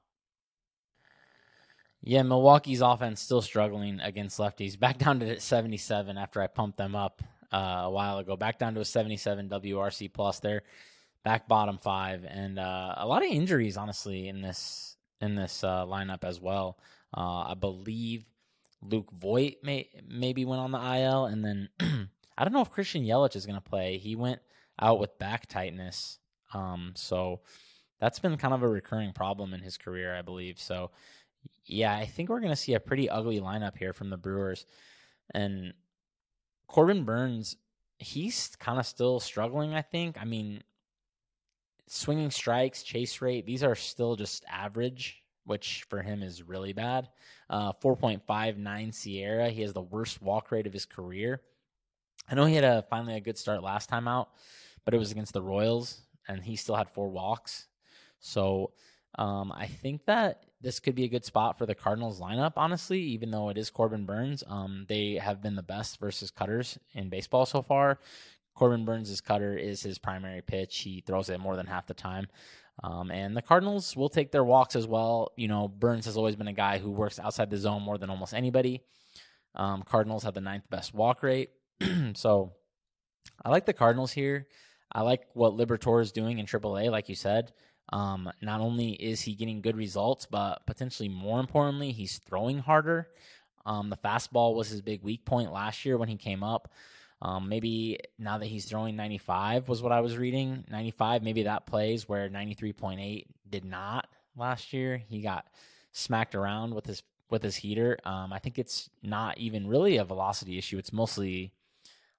Yeah, 2.04 2.22
Milwaukee's 2.22 2.80
offense 2.80 3.20
still 3.20 3.42
struggling 3.42 4.00
against 4.00 4.38
lefties. 4.38 4.78
Back 4.78 4.98
down 4.98 5.20
to 5.20 5.38
77 5.38 6.18
after 6.18 6.42
I 6.42 6.48
pumped 6.48 6.76
them 6.76 6.96
up 6.96 7.22
uh, 7.52 7.82
a 7.84 7.90
while 7.90 8.18
ago. 8.18 8.36
Back 8.36 8.58
down 8.58 8.74
to 8.74 8.80
a 8.80 8.84
77 8.84 9.48
WRC 9.48 10.12
plus. 10.12 10.40
They're 10.40 10.62
back 11.22 11.46
bottom 11.46 11.78
five, 11.78 12.24
and 12.24 12.58
uh, 12.58 12.94
a 12.96 13.06
lot 13.06 13.24
of 13.24 13.30
injuries, 13.30 13.76
honestly, 13.76 14.28
in 14.28 14.42
this 14.42 14.96
in 15.20 15.36
this 15.36 15.62
uh, 15.62 15.84
lineup 15.86 16.24
as 16.24 16.40
well. 16.40 16.76
Uh, 17.16 17.44
I 17.48 17.54
believe 17.54 18.24
Luke 18.82 19.10
Voit 19.12 19.54
may 19.62 19.88
maybe 20.08 20.44
went 20.44 20.60
on 20.60 20.72
the 20.72 20.78
IL, 20.78 21.26
and 21.26 21.44
then 21.44 21.68
I 22.36 22.44
don't 22.44 22.52
know 22.52 22.62
if 22.62 22.70
Christian 22.70 23.04
Yelich 23.04 23.36
is 23.36 23.46
going 23.46 23.60
to 23.60 23.70
play. 23.70 23.98
He 23.98 24.16
went 24.16 24.40
out 24.80 24.98
with 24.98 25.18
back 25.18 25.46
tightness, 25.46 26.18
um, 26.52 26.92
so 26.96 27.40
that's 28.00 28.18
been 28.18 28.36
kind 28.36 28.54
of 28.54 28.64
a 28.64 28.68
recurring 28.68 29.12
problem 29.12 29.54
in 29.54 29.60
his 29.60 29.76
career, 29.76 30.16
I 30.16 30.22
believe. 30.22 30.58
So, 30.58 30.90
yeah, 31.64 31.96
I 31.96 32.06
think 32.06 32.28
we're 32.28 32.40
going 32.40 32.50
to 32.50 32.56
see 32.56 32.74
a 32.74 32.80
pretty 32.80 33.08
ugly 33.08 33.40
lineup 33.40 33.76
here 33.76 33.92
from 33.92 34.10
the 34.10 34.16
Brewers, 34.16 34.66
and 35.32 35.72
Corbin 36.66 37.04
Burnes, 37.04 37.56
He's 38.02 38.56
kind 38.56 38.80
of 38.80 38.86
still 38.86 39.20
struggling, 39.20 39.74
I 39.74 39.82
think. 39.82 40.16
I 40.20 40.24
mean, 40.24 40.64
swinging 41.86 42.32
strikes, 42.32 42.82
chase 42.82 43.20
rate, 43.20 43.46
these 43.46 43.62
are 43.62 43.76
still 43.76 44.16
just 44.16 44.44
average, 44.50 45.22
which 45.44 45.86
for 45.88 46.02
him 46.02 46.22
is 46.22 46.42
really 46.42 46.72
bad. 46.72 47.08
Uh, 47.48 47.72
4.59 47.74 48.24
SIERA. 48.92 49.50
He 49.50 49.62
has 49.62 49.72
the 49.72 49.82
worst 49.82 50.20
walk 50.20 50.50
rate 50.50 50.66
of 50.66 50.72
his 50.72 50.84
career. 50.84 51.42
I 52.28 52.34
know 52.34 52.44
he 52.44 52.56
had 52.56 52.64
a 52.64 52.84
finally 52.90 53.14
a 53.14 53.20
good 53.20 53.38
start 53.38 53.62
last 53.62 53.88
time 53.88 54.08
out, 54.08 54.30
but 54.84 54.94
it 54.94 54.98
was 54.98 55.12
against 55.12 55.32
the 55.32 55.42
Royals, 55.42 56.00
and 56.26 56.42
he 56.42 56.56
still 56.56 56.74
had 56.74 56.90
four 56.90 57.08
walks. 57.08 57.68
So 58.18 58.72
um, 59.16 59.52
I 59.52 59.66
think 59.66 60.06
that 60.06 60.44
this 60.60 60.80
could 60.80 60.94
be 60.94 61.04
a 61.04 61.08
good 61.08 61.24
spot 61.24 61.58
for 61.58 61.66
the 61.66 61.74
Cardinals 61.74 62.20
lineup, 62.20 62.52
honestly, 62.56 63.00
even 63.00 63.30
though 63.30 63.48
it 63.48 63.58
is 63.58 63.68
Corbin 63.68 64.06
Burnes. 64.06 64.44
Um, 64.46 64.86
they 64.88 65.14
have 65.14 65.42
been 65.42 65.56
the 65.56 65.62
best 65.62 65.98
versus 65.98 66.30
cutters 66.30 66.78
in 66.94 67.08
baseball 67.08 67.44
so 67.44 67.62
far. 67.62 67.98
Corbin 68.54 68.84
Burnes' 68.84 69.20
cutter 69.20 69.56
is 69.56 69.82
his 69.82 69.98
primary 69.98 70.42
pitch. 70.42 70.78
He 70.78 71.02
throws 71.06 71.28
it 71.28 71.40
more 71.40 71.56
than 71.56 71.66
half 71.66 71.86
the 71.86 71.94
time. 71.94 72.28
Um, 72.82 73.10
and 73.10 73.36
the 73.36 73.42
Cardinals 73.42 73.96
will 73.96 74.08
take 74.08 74.30
their 74.30 74.44
walks 74.44 74.76
as 74.76 74.86
well. 74.86 75.32
You 75.36 75.48
know, 75.48 75.68
Burnes 75.68 76.06
has 76.06 76.16
always 76.16 76.36
been 76.36 76.48
a 76.48 76.52
guy 76.52 76.78
who 76.78 76.90
works 76.90 77.18
outside 77.18 77.50
the 77.50 77.58
zone 77.58 77.82
more 77.82 77.98
than 77.98 78.10
almost 78.10 78.34
anybody. 78.34 78.82
Um, 79.54 79.82
Cardinals 79.82 80.24
have 80.24 80.34
the 80.34 80.40
ninth 80.40 80.68
best 80.70 80.94
walk 80.94 81.22
rate. 81.22 81.50
so 82.14 82.52
I 83.44 83.50
like 83.50 83.66
the 83.66 83.72
Cardinals 83.72 84.12
here. 84.12 84.46
I 84.90 85.02
like 85.02 85.22
what 85.34 85.52
Liberatore 85.52 86.02
is 86.02 86.12
doing 86.12 86.38
in 86.38 86.46
AAA, 86.46 86.90
like 86.90 87.08
you 87.08 87.14
said. 87.14 87.52
Um, 87.90 88.30
not 88.40 88.60
only 88.60 88.92
is 88.92 89.20
he 89.20 89.34
getting 89.34 89.60
good 89.60 89.76
results, 89.76 90.26
but 90.30 90.66
potentially 90.66 91.08
more 91.08 91.40
importantly, 91.40 91.92
he's 91.92 92.18
throwing 92.18 92.58
harder. 92.58 93.08
Um, 93.66 93.90
the 93.90 93.96
fastball 93.96 94.54
was 94.54 94.68
his 94.68 94.80
big 94.80 95.02
weak 95.02 95.24
point 95.24 95.52
last 95.52 95.84
year 95.84 95.96
when 95.96 96.08
he 96.08 96.16
came 96.16 96.42
up. 96.42 96.72
Um, 97.20 97.48
maybe 97.48 98.00
now 98.18 98.38
that 98.38 98.46
he's 98.46 98.64
throwing 98.64 98.96
95 98.96 99.68
was 99.68 99.80
what 99.80 99.92
I 99.92 100.00
was 100.00 100.16
reading. 100.16 100.64
95, 100.70 101.22
maybe 101.22 101.44
that 101.44 101.66
plays 101.66 102.08
where 102.08 102.28
93.8 102.28 103.26
did 103.48 103.64
not 103.64 104.08
last 104.36 104.72
year. 104.72 105.02
He 105.08 105.20
got 105.20 105.46
smacked 105.92 106.34
around 106.34 106.74
with 106.74 106.86
his 106.86 107.02
with 107.30 107.42
his 107.42 107.56
heater. 107.56 107.98
Um, 108.04 108.32
I 108.32 108.38
think 108.38 108.58
it's 108.58 108.90
not 109.02 109.38
even 109.38 109.66
really 109.66 109.96
a 109.96 110.04
velocity 110.04 110.58
issue. 110.58 110.78
It's 110.78 110.92
mostly 110.92 111.52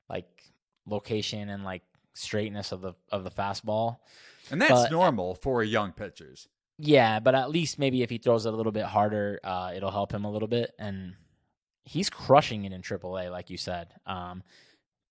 like 0.09 0.53
location 0.87 1.49
and 1.49 1.63
like 1.63 1.83
straightness 2.13 2.71
of 2.71 2.81
the 2.81 2.93
of 3.11 3.23
the 3.23 3.31
fastball. 3.31 3.97
And 4.51 4.61
that's 4.61 4.71
but, 4.71 4.91
normal 4.91 5.35
for 5.35 5.63
young 5.63 5.91
pitchers. 5.91 6.47
Yeah, 6.77 7.19
but 7.19 7.35
at 7.35 7.49
least 7.49 7.79
maybe 7.79 8.01
if 8.01 8.09
he 8.09 8.17
throws 8.17 8.45
it 8.45 8.53
a 8.53 8.57
little 8.57 8.71
bit 8.71 8.85
harder, 8.85 9.39
uh, 9.43 9.71
it'll 9.75 9.91
help 9.91 10.11
him 10.11 10.25
a 10.25 10.31
little 10.31 10.47
bit. 10.47 10.71
And 10.79 11.15
he's 11.85 12.09
crushing 12.09 12.65
it 12.65 12.73
in 12.73 12.81
AAA, 12.81 13.31
like 13.31 13.49
you 13.49 13.57
said. 13.57 13.93
Um, 14.05 14.43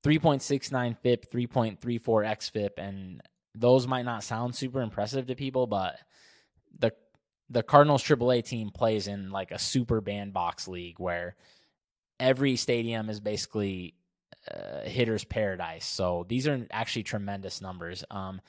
3.69 0.05 0.99
FIP, 0.99 1.31
3.34 1.31 1.79
XFIP, 2.01 2.71
and 2.79 3.23
those 3.55 3.87
might 3.87 4.05
not 4.05 4.25
sound 4.25 4.55
super 4.55 4.81
impressive 4.81 5.27
to 5.27 5.35
people, 5.35 5.67
but 5.67 5.97
the 6.79 6.93
the 7.51 7.63
Cardinals 7.63 8.03
AAA 8.03 8.45
team 8.45 8.71
plays 8.71 9.07
in 9.09 9.31
like 9.31 9.51
a 9.51 9.59
super 9.59 10.01
bandbox 10.01 10.69
league 10.69 10.99
where 10.99 11.37
every 12.19 12.57
stadium 12.57 13.11
is 13.11 13.21
basically 13.21 13.95
uh, 14.51 14.81
hitter's 14.85 15.25
paradise. 15.25 15.85
So 15.85 16.25
these 16.27 16.47
are 16.47 16.67
actually 16.71 17.03
tremendous 17.03 17.61
numbers. 17.61 18.05
Um, 18.11 18.41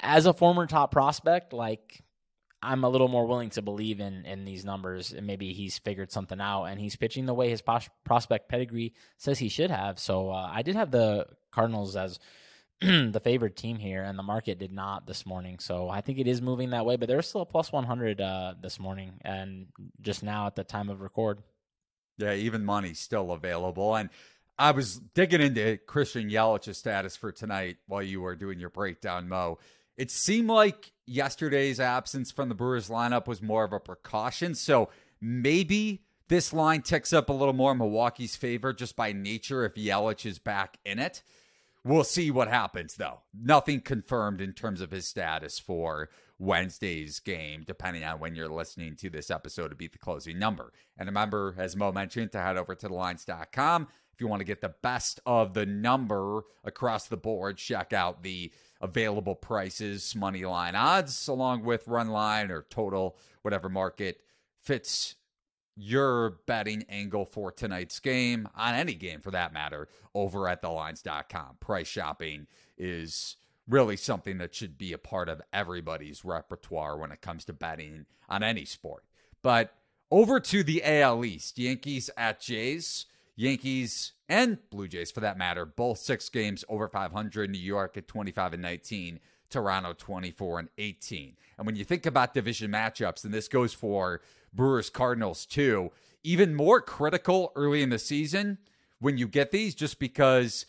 as 0.00 0.26
a 0.26 0.32
former 0.32 0.66
top 0.66 0.92
prospect, 0.92 1.52
like 1.52 2.02
I'm 2.62 2.84
a 2.84 2.88
little 2.88 3.08
more 3.08 3.26
willing 3.26 3.50
to 3.50 3.62
believe 3.62 4.00
in 4.00 4.24
in 4.24 4.44
these 4.44 4.64
numbers, 4.64 5.12
and 5.12 5.26
maybe 5.26 5.52
he's 5.52 5.78
figured 5.78 6.12
something 6.12 6.40
out, 6.40 6.64
and 6.64 6.80
he's 6.80 6.96
pitching 6.96 7.26
the 7.26 7.34
way 7.34 7.50
his 7.50 7.60
pos- 7.60 7.90
prospect 8.04 8.48
pedigree 8.48 8.94
says 9.18 9.38
he 9.38 9.48
should 9.48 9.70
have. 9.70 9.98
So 9.98 10.30
uh, 10.30 10.50
I 10.52 10.62
did 10.62 10.76
have 10.76 10.90
the 10.90 11.26
Cardinals 11.50 11.96
as 11.96 12.20
the 12.80 13.20
favored 13.22 13.56
team 13.56 13.78
here, 13.78 14.04
and 14.04 14.18
the 14.18 14.22
market 14.22 14.58
did 14.58 14.72
not 14.72 15.06
this 15.06 15.26
morning. 15.26 15.58
So 15.58 15.88
I 15.88 16.00
think 16.02 16.18
it 16.18 16.28
is 16.28 16.40
moving 16.40 16.70
that 16.70 16.86
way, 16.86 16.96
but 16.96 17.08
there's 17.08 17.28
still 17.28 17.42
a 17.42 17.46
plus 17.46 17.72
100 17.72 18.20
uh, 18.20 18.54
this 18.60 18.78
morning, 18.78 19.14
and 19.22 19.66
just 20.00 20.22
now 20.22 20.46
at 20.46 20.54
the 20.54 20.64
time 20.64 20.88
of 20.88 21.00
record. 21.00 21.38
Yeah, 22.18 22.34
even 22.34 22.64
money 22.64 22.94
still 22.94 23.32
available, 23.32 23.96
and 23.96 24.08
I 24.58 24.70
was 24.70 25.00
digging 25.14 25.40
into 25.40 25.78
Christian 25.78 26.30
Yelich's 26.30 26.78
status 26.78 27.16
for 27.16 27.32
tonight 27.32 27.78
while 27.86 28.02
you 28.02 28.20
were 28.20 28.36
doing 28.36 28.60
your 28.60 28.70
breakdown, 28.70 29.28
Mo. 29.28 29.58
It 29.96 30.10
seemed 30.10 30.48
like 30.48 30.92
yesterday's 31.06 31.80
absence 31.80 32.30
from 32.30 32.48
the 32.48 32.54
Brewers 32.54 32.88
lineup 32.88 33.26
was 33.26 33.42
more 33.42 33.64
of 33.64 33.72
a 33.72 33.80
precaution. 33.80 34.54
So 34.54 34.88
maybe 35.20 36.02
this 36.28 36.52
line 36.52 36.82
ticks 36.82 37.12
up 37.12 37.28
a 37.28 37.32
little 37.32 37.54
more 37.54 37.72
in 37.72 37.78
Milwaukee's 37.78 38.36
favor 38.36 38.72
just 38.72 38.96
by 38.96 39.12
nature 39.12 39.64
if 39.64 39.74
Yelich 39.74 40.24
is 40.24 40.38
back 40.38 40.78
in 40.84 40.98
it. 40.98 41.22
We'll 41.84 42.04
see 42.04 42.30
what 42.30 42.48
happens, 42.48 42.94
though. 42.94 43.20
Nothing 43.34 43.80
confirmed 43.80 44.40
in 44.40 44.52
terms 44.52 44.80
of 44.80 44.92
his 44.92 45.08
status 45.08 45.58
for 45.58 46.10
Wednesday's 46.38 47.18
game, 47.18 47.64
depending 47.66 48.04
on 48.04 48.20
when 48.20 48.36
you're 48.36 48.48
listening 48.48 48.94
to 48.96 49.10
this 49.10 49.30
episode 49.30 49.68
to 49.68 49.74
beat 49.74 49.92
the 49.92 49.98
closing 49.98 50.38
number. 50.38 50.72
And 50.96 51.08
remember, 51.08 51.54
as 51.58 51.76
Mo 51.76 51.90
mentioned, 51.90 52.32
to 52.32 52.40
head 52.40 52.56
over 52.56 52.74
to 52.76 52.88
thelines.com 52.88 53.88
if 54.12 54.20
you 54.20 54.28
want 54.28 54.40
to 54.40 54.44
get 54.44 54.60
the 54.60 54.74
best 54.82 55.20
of 55.26 55.54
the 55.54 55.66
number 55.66 56.42
across 56.64 57.08
the 57.08 57.16
board. 57.16 57.56
Check 57.56 57.92
out 57.92 58.22
the 58.22 58.52
available 58.82 59.34
prices, 59.34 60.14
money 60.14 60.44
line 60.44 60.74
odds, 60.74 61.28
along 61.28 61.64
with 61.64 61.86
run 61.88 62.08
line 62.08 62.50
or 62.50 62.66
total, 62.68 63.16
whatever 63.42 63.68
market 63.68 64.20
fits 64.60 65.14
your 65.76 66.38
betting 66.46 66.84
angle 66.88 67.24
for 67.24 67.50
tonight's 67.50 67.98
game, 68.00 68.46
on 68.54 68.74
any 68.74 68.94
game 68.94 69.20
for 69.20 69.30
that 69.30 69.52
matter, 69.52 69.88
over 70.14 70.48
at 70.48 70.62
thelines.com. 70.62 71.56
Price 71.60 71.88
shopping 71.88 72.46
is 72.76 73.36
really 73.68 73.96
something 73.96 74.38
that 74.38 74.54
should 74.54 74.76
be 74.76 74.92
a 74.92 74.98
part 74.98 75.28
of 75.28 75.40
everybody's 75.52 76.24
repertoire 76.24 76.98
when 76.98 77.12
it 77.12 77.22
comes 77.22 77.44
to 77.44 77.52
betting 77.52 78.04
on 78.28 78.42
any 78.42 78.64
sport. 78.64 79.04
But 79.42 79.72
over 80.10 80.40
to 80.40 80.62
the 80.62 80.82
AL 80.84 81.24
East, 81.24 81.58
Yankees 81.58 82.10
at 82.16 82.40
Jays. 82.40 83.06
Yankees 83.36 84.12
and 84.28 84.58
Blue 84.70 84.88
Jays, 84.88 85.10
for 85.10 85.20
that 85.20 85.38
matter, 85.38 85.64
both 85.64 85.98
six 85.98 86.28
games 86.28 86.64
over 86.68 86.88
500. 86.88 87.50
New 87.50 87.58
York 87.58 87.96
at 87.96 88.08
25 88.08 88.54
and 88.54 88.62
19, 88.62 89.20
Toronto 89.50 89.92
24 89.92 90.58
and 90.60 90.68
18. 90.78 91.36
And 91.58 91.66
when 91.66 91.76
you 91.76 91.84
think 91.84 92.06
about 92.06 92.34
division 92.34 92.70
matchups, 92.70 93.24
and 93.24 93.32
this 93.32 93.48
goes 93.48 93.72
for 93.74 94.20
Brewers 94.52 94.90
Cardinals 94.90 95.46
too, 95.46 95.90
even 96.22 96.54
more 96.54 96.80
critical 96.80 97.52
early 97.56 97.82
in 97.82 97.90
the 97.90 97.98
season 97.98 98.58
when 99.00 99.18
you 99.18 99.26
get 99.26 99.50
these, 99.50 99.74
just 99.74 99.98
because 99.98 100.66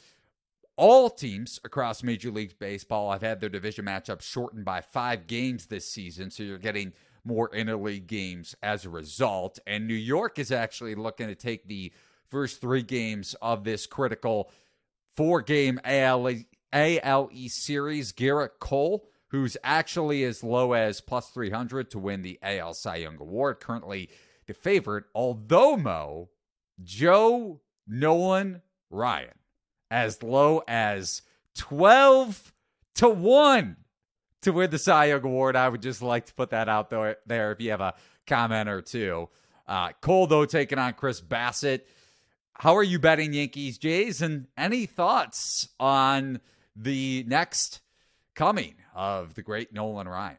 all 0.76 1.10
teams 1.10 1.60
across 1.64 2.02
Major 2.02 2.32
League 2.32 2.58
Baseball 2.58 3.12
have 3.12 3.22
had 3.22 3.40
their 3.40 3.50
division 3.50 3.86
matchups 3.86 4.24
shortened 4.24 4.66
by 4.66 4.82
five 4.82 5.28
games 5.28 5.68
this 5.68 5.88
season. 5.88 6.32
So 6.32 6.44
you're 6.44 6.58
getting 6.58 6.94
more 7.24 7.50
interleague 7.50 8.08
games 8.08 8.56
as 8.64 8.86
a 8.86 8.90
result. 8.90 9.60
And 9.68 9.88
New 9.88 9.94
York 9.94 10.40
is 10.40 10.52
actually 10.52 10.96
looking 10.96 11.28
to 11.28 11.36
take 11.36 11.68
the 11.68 11.94
first 12.34 12.60
three 12.60 12.82
games 12.82 13.36
of 13.44 13.64
this 13.64 13.86
critical 13.86 14.52
four 15.16 15.44
game 15.44 15.80
ALE, 15.86 16.44
ALE 16.74 17.30
series. 17.48 18.12
Gerrit 18.12 18.60
Cole, 18.60 19.06
who's 19.28 19.56
actually 19.64 20.24
as 20.24 20.44
low 20.44 20.74
as 20.74 21.00
plus 21.00 21.30
300 21.30 21.92
to 21.92 22.00
win 22.00 22.24
the 22.24 22.40
AL 22.42 22.74
Cy 22.74 22.98
Young 22.98 23.18
Award, 23.22 23.60
currently 23.60 24.10
the 24.48 24.56
favorite, 24.56 25.06
although 25.14 25.78
Mo, 25.78 26.30
Joe 26.84 27.62
Nolan 27.88 28.64
Ryan, 28.90 29.38
as 29.92 30.24
low 30.24 30.64
as 30.68 31.22
12 31.56 32.52
to 32.96 33.10
1 33.10 33.78
to 34.42 34.52
win 34.52 34.72
the 34.72 34.80
Cy 34.80 35.06
Young 35.06 35.24
Award. 35.24 35.56
I 35.56 35.70
would 35.70 35.84
just 35.84 36.02
like 36.02 36.26
to 36.26 36.34
put 36.34 36.50
that 36.50 36.68
out 36.68 36.90
there, 36.90 37.18
there 37.28 37.52
if 37.52 37.62
you 37.62 37.70
have 37.70 37.82
a 37.82 37.94
comment 38.26 38.70
or 38.70 38.82
two. 38.82 39.30
Uh, 39.68 39.92
Cole, 40.02 40.26
though, 40.26 40.46
taking 40.46 40.80
on 40.80 40.94
Chris 40.94 41.22
Bassitt. 41.22 41.82
How 42.54 42.76
are 42.78 42.84
you 42.84 43.00
betting 43.00 43.34
Yankees 43.34 43.78
Jays? 43.78 44.22
And 44.22 44.48
any 44.58 44.86
thoughts 44.86 45.70
on 45.80 46.40
the 46.76 47.24
next 47.28 47.82
coming 48.36 48.76
of 48.96 49.34
the 49.34 49.42
great 49.42 49.74
Nolan 49.74 50.08
Ryan? 50.08 50.38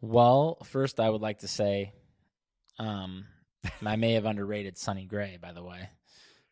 Well, 0.00 0.58
first, 0.64 0.98
I 0.98 1.10
would 1.10 1.20
like 1.20 1.40
to 1.40 1.48
say 1.48 1.92
um, 2.78 3.26
I 3.86 3.96
may 3.96 4.14
have 4.14 4.24
underrated 4.24 4.78
Sonny 4.78 5.04
Gray, 5.04 5.38
by 5.40 5.52
the 5.52 5.62
way. 5.62 5.90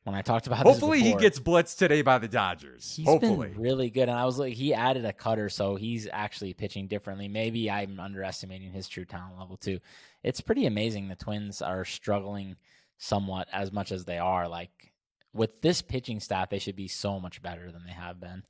When 0.04 0.14
I 0.14 0.22
talked 0.22 0.46
about 0.46 0.60
hopefully 0.60 1.02
he 1.02 1.14
gets 1.16 1.38
blitzed 1.38 1.76
today 1.76 2.00
by 2.00 2.16
the 2.16 2.28
Dodgers. 2.28 2.94
He's 2.96 3.04
hopefully, 3.04 3.48
been 3.48 3.60
really 3.60 3.90
good, 3.90 4.08
and 4.08 4.18
I 4.18 4.24
was 4.24 4.38
like, 4.38 4.54
he 4.54 4.72
added 4.72 5.04
a 5.04 5.12
cutter, 5.12 5.50
so 5.50 5.76
he's 5.76 6.08
actually 6.10 6.54
pitching 6.54 6.86
differently. 6.86 7.28
Maybe 7.28 7.70
I'm 7.70 8.00
underestimating 8.00 8.72
his 8.72 8.88
true 8.88 9.04
talent 9.04 9.38
level 9.38 9.58
too. 9.58 9.80
It's 10.22 10.40
pretty 10.40 10.64
amazing 10.64 11.08
the 11.08 11.14
Twins 11.14 11.60
are 11.60 11.84
struggling 11.84 12.56
somewhat 12.98 13.48
as 13.52 13.72
much 13.72 13.92
as 13.92 14.04
they 14.04 14.18
are. 14.18 14.48
Like 14.48 14.92
with 15.32 15.62
this 15.62 15.82
pitching 15.82 16.20
staff, 16.20 16.50
they 16.50 16.58
should 16.58 16.76
be 16.76 16.88
so 16.88 17.18
much 17.18 17.40
better 17.40 17.70
than 17.70 17.84
they 17.86 17.92
have 17.92 18.20
been. 18.20 18.44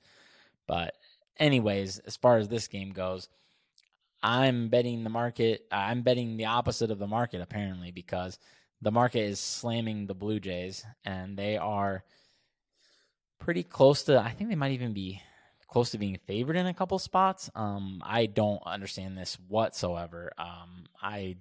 But 0.67 0.95
anyways, 1.39 2.01
as 2.01 2.17
far 2.17 2.39
as 2.39 2.49
this 2.49 2.69
game 2.69 2.91
goes, 2.91 3.29
I'm 4.23 4.69
betting 4.69 5.05
the 5.05 5.11
market. 5.11 5.67
I'm 5.71 6.03
betting 6.03 6.37
the 6.37 6.47
opposite 6.47 6.91
of 6.91 6.99
the 6.99 7.07
market 7.07 7.41
apparently 7.41 7.93
because 7.93 8.39
the 8.81 8.91
market 8.91 9.21
is 9.21 9.41
slamming 9.41 10.07
the 10.07 10.15
Blue 10.15 10.41
Jays 10.41 10.85
and 11.05 11.37
they 11.37 11.57
are 11.57 12.05
pretty 13.39 13.63
close 13.63 14.05
to. 14.05 14.19
I 14.19 14.31
think 14.31 14.51
they 14.51 14.57
might 14.57 14.73
even 14.73 14.93
be 14.93 15.23
close 15.69 15.91
to 15.91 15.99
being 15.99 16.19
favored 16.27 16.57
in 16.57 16.67
a 16.67 16.75
couple 16.75 16.99
spots. 16.99 17.51
Um, 17.55 18.03
I 18.05 18.27
don't 18.27 18.63
understand 18.65 19.17
this 19.17 19.37
whatsoever. 19.49 20.33
Um, 20.39 20.87
I 21.01 21.37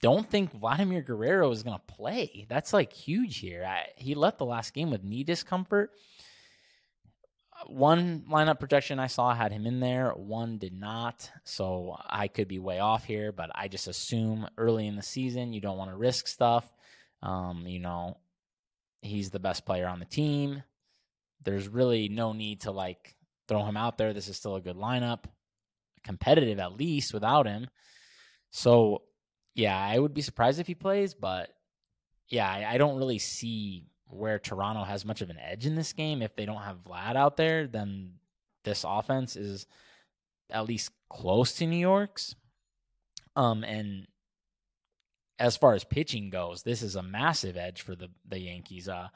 don't 0.00 0.28
think 0.30 0.52
Vladimir 0.52 1.02
Guerrero 1.02 1.50
is 1.50 1.62
going 1.62 1.76
to 1.78 1.94
play. 1.94 2.46
That's 2.48 2.72
like 2.72 2.92
huge 2.92 3.38
here. 3.38 3.64
I, 3.64 3.86
he 3.96 4.14
left 4.14 4.38
the 4.38 4.46
last 4.46 4.74
game 4.74 4.90
with 4.90 5.02
knee 5.02 5.24
discomfort. 5.24 5.90
One 7.66 8.24
lineup 8.30 8.60
projection 8.60 9.00
I 9.00 9.08
saw 9.08 9.34
had 9.34 9.50
him 9.50 9.66
in 9.66 9.80
there, 9.80 10.10
one 10.10 10.58
did 10.58 10.72
not. 10.72 11.28
So 11.42 11.96
I 12.06 12.28
could 12.28 12.46
be 12.46 12.60
way 12.60 12.78
off 12.78 13.04
here, 13.04 13.32
but 13.32 13.50
I 13.52 13.66
just 13.66 13.88
assume 13.88 14.46
early 14.56 14.86
in 14.86 14.94
the 14.94 15.02
season 15.02 15.52
you 15.52 15.60
don't 15.60 15.78
want 15.78 15.90
to 15.90 15.96
risk 15.96 16.28
stuff. 16.28 16.72
Um, 17.20 17.64
you 17.66 17.80
know, 17.80 18.18
he's 19.02 19.30
the 19.30 19.40
best 19.40 19.66
player 19.66 19.88
on 19.88 19.98
the 19.98 20.04
team. 20.04 20.62
there's 21.44 21.68
really 21.68 22.08
no 22.08 22.32
need 22.32 22.62
to 22.62 22.70
like 22.70 23.14
throw 23.46 23.64
him 23.64 23.76
out 23.76 23.98
there. 23.98 24.12
This 24.12 24.28
is 24.28 24.36
still 24.36 24.56
a 24.56 24.60
good 24.60 24.76
lineup, 24.76 25.24
competitive 26.04 26.58
at 26.58 26.76
least 26.76 27.14
without 27.14 27.46
him. 27.46 27.68
So, 28.50 29.02
yeah, 29.58 29.76
I 29.76 29.98
would 29.98 30.14
be 30.14 30.22
surprised 30.22 30.60
if 30.60 30.68
he 30.68 30.76
plays, 30.76 31.14
but 31.14 31.50
yeah, 32.28 32.48
I, 32.48 32.74
I 32.74 32.78
don't 32.78 32.96
really 32.96 33.18
see 33.18 33.86
where 34.06 34.38
Toronto 34.38 34.84
has 34.84 35.04
much 35.04 35.20
of 35.20 35.30
an 35.30 35.38
edge 35.38 35.66
in 35.66 35.74
this 35.74 35.92
game. 35.92 36.22
If 36.22 36.36
they 36.36 36.46
don't 36.46 36.62
have 36.62 36.84
Vlad 36.84 37.16
out 37.16 37.36
there, 37.36 37.66
then 37.66 38.12
this 38.62 38.84
offense 38.86 39.34
is 39.34 39.66
at 40.48 40.68
least 40.68 40.92
close 41.10 41.54
to 41.54 41.66
New 41.66 41.76
York's. 41.76 42.36
Um, 43.34 43.64
and 43.64 44.06
as 45.40 45.56
far 45.56 45.74
as 45.74 45.82
pitching 45.82 46.30
goes, 46.30 46.62
this 46.62 46.80
is 46.80 46.94
a 46.94 47.02
massive 47.02 47.56
edge 47.56 47.82
for 47.82 47.96
the 47.96 48.10
the 48.28 48.38
Yankees. 48.38 48.88
Uh, 48.88 49.08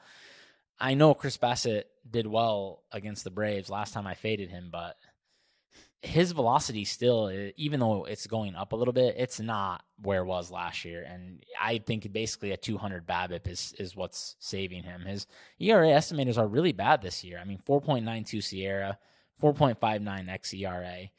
I 0.77 0.93
know 0.93 1.13
Chris 1.13 1.37
Bassitt 1.37 1.83
did 2.09 2.27
well 2.27 2.83
against 2.91 3.23
the 3.23 3.31
Braves 3.31 3.69
last 3.69 3.93
time 3.93 4.05
I 4.05 4.13
faded 4.13 4.49
him, 4.49 4.67
but 4.69 4.97
his 6.03 6.33
velocity 6.33 6.83
still, 6.83 7.29
eh, 7.29 7.51
even 7.55 7.79
though 7.79 8.03
it's 8.03 8.27
going 8.27 8.55
up 8.55 8.73
a 8.73 8.75
little 8.75 8.93
bit, 8.93 9.15
it's 9.17 9.39
not 9.39 9.83
where 10.01 10.21
it 10.21 10.25
was 10.25 10.51
last 10.51 10.83
year. 10.83 11.01
And 11.01 11.41
I 11.59 11.77
think 11.77 12.11
basically 12.11 12.51
a 12.51 12.57
200 12.57 13.07
BABIP 13.07 13.47
is 13.47 13.73
is 13.79 13.95
what's 13.95 14.35
saving 14.39 14.83
him. 14.83 15.01
His 15.05 15.25
ERA 15.59 15.87
estimators 15.87 16.37
are 16.37 16.47
really 16.47 16.73
bad 16.73 17.01
this 17.01 17.23
year. 17.23 17.39
I 17.39 17.45
mean, 17.45 17.57
4.92 17.57 18.43
SIERA, 18.43 18.97
4.59 19.41 19.79
xERA. 20.41 21.09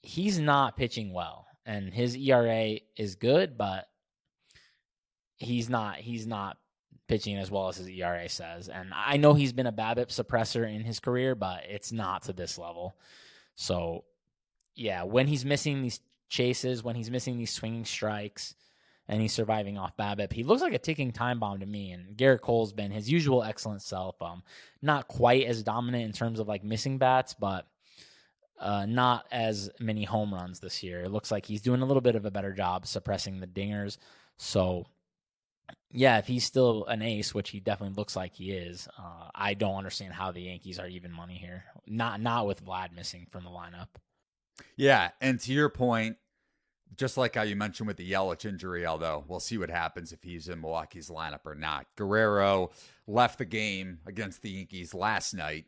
He's 0.00 0.38
not 0.38 0.76
pitching 0.76 1.12
well, 1.12 1.46
and 1.66 1.92
his 1.92 2.16
ERA 2.16 2.78
is 2.96 3.16
good, 3.16 3.58
but 3.58 3.88
he's 5.38 5.68
not 5.68 5.96
he's 5.96 6.26
not 6.26 6.56
pitching 7.08 7.36
as 7.36 7.50
well 7.50 7.68
as 7.68 7.78
his 7.78 7.88
ERA 7.88 8.28
says. 8.28 8.68
And 8.68 8.92
I 8.94 9.16
know 9.16 9.34
he's 9.34 9.52
been 9.52 9.66
a 9.66 9.72
BABIP 9.72 10.08
suppressor 10.08 10.72
in 10.72 10.84
his 10.84 11.00
career, 11.00 11.34
but 11.34 11.64
it's 11.68 11.90
not 11.90 12.22
to 12.24 12.32
this 12.32 12.58
level. 12.58 12.96
So, 13.60 14.04
yeah, 14.76 15.02
when 15.02 15.26
he's 15.26 15.44
missing 15.44 15.82
these 15.82 15.98
chases, 16.28 16.84
when 16.84 16.94
he's 16.94 17.10
missing 17.10 17.36
these 17.36 17.52
swinging 17.52 17.84
strikes, 17.84 18.54
and 19.08 19.20
he's 19.20 19.32
surviving 19.32 19.76
off 19.76 19.96
BABIP, 19.96 20.32
he 20.32 20.44
looks 20.44 20.62
like 20.62 20.74
a 20.74 20.78
ticking 20.78 21.10
time 21.10 21.40
bomb 21.40 21.58
to 21.58 21.66
me. 21.66 21.90
And 21.90 22.16
Gerrit 22.16 22.40
Cole's 22.40 22.72
been 22.72 22.92
his 22.92 23.10
usual 23.10 23.42
excellent 23.42 23.82
self. 23.82 24.22
Um, 24.22 24.44
not 24.80 25.08
quite 25.08 25.46
as 25.46 25.64
dominant 25.64 26.04
in 26.04 26.12
terms 26.12 26.38
of 26.38 26.46
like 26.46 26.62
missing 26.62 26.98
bats, 26.98 27.34
but 27.34 27.66
uh, 28.60 28.86
not 28.86 29.26
as 29.32 29.70
many 29.80 30.04
home 30.04 30.32
runs 30.32 30.60
this 30.60 30.84
year. 30.84 31.00
It 31.00 31.10
looks 31.10 31.32
like 31.32 31.44
he's 31.44 31.62
doing 31.62 31.82
a 31.82 31.84
little 31.84 32.00
bit 32.00 32.14
of 32.14 32.26
a 32.26 32.30
better 32.30 32.52
job 32.52 32.86
suppressing 32.86 33.40
the 33.40 33.46
dingers. 33.48 33.98
So 34.36 34.86
yeah, 35.90 36.18
if 36.18 36.26
he's 36.26 36.44
still 36.44 36.84
an 36.86 37.02
ace, 37.02 37.34
which 37.34 37.50
he 37.50 37.60
definitely 37.60 37.96
looks 37.96 38.14
like 38.14 38.34
he 38.34 38.52
is, 38.52 38.88
uh, 38.98 39.28
I 39.34 39.54
don't 39.54 39.76
understand 39.76 40.12
how 40.12 40.32
the 40.32 40.42
Yankees 40.42 40.78
are 40.78 40.88
even 40.88 41.12
money 41.12 41.36
here. 41.36 41.64
Not 41.86 42.20
not 42.20 42.46
with 42.46 42.64
Vlad 42.64 42.94
missing 42.94 43.26
from 43.30 43.44
the 43.44 43.50
lineup. 43.50 43.88
Yeah, 44.76 45.10
and 45.20 45.40
to 45.40 45.52
your 45.52 45.68
point, 45.70 46.16
just 46.96 47.16
like 47.16 47.36
how 47.36 47.42
you 47.42 47.56
mentioned 47.56 47.86
with 47.86 47.96
the 47.96 48.10
Yelich 48.10 48.44
injury, 48.44 48.86
although 48.86 49.24
we'll 49.28 49.40
see 49.40 49.56
what 49.56 49.70
happens 49.70 50.12
if 50.12 50.22
he's 50.22 50.48
in 50.48 50.60
Milwaukee's 50.60 51.10
lineup 51.10 51.46
or 51.46 51.54
not. 51.54 51.86
Guerrero 51.96 52.70
left 53.06 53.38
the 53.38 53.44
game 53.44 54.00
against 54.06 54.42
the 54.42 54.50
Yankees 54.50 54.94
last 54.94 55.32
night 55.32 55.66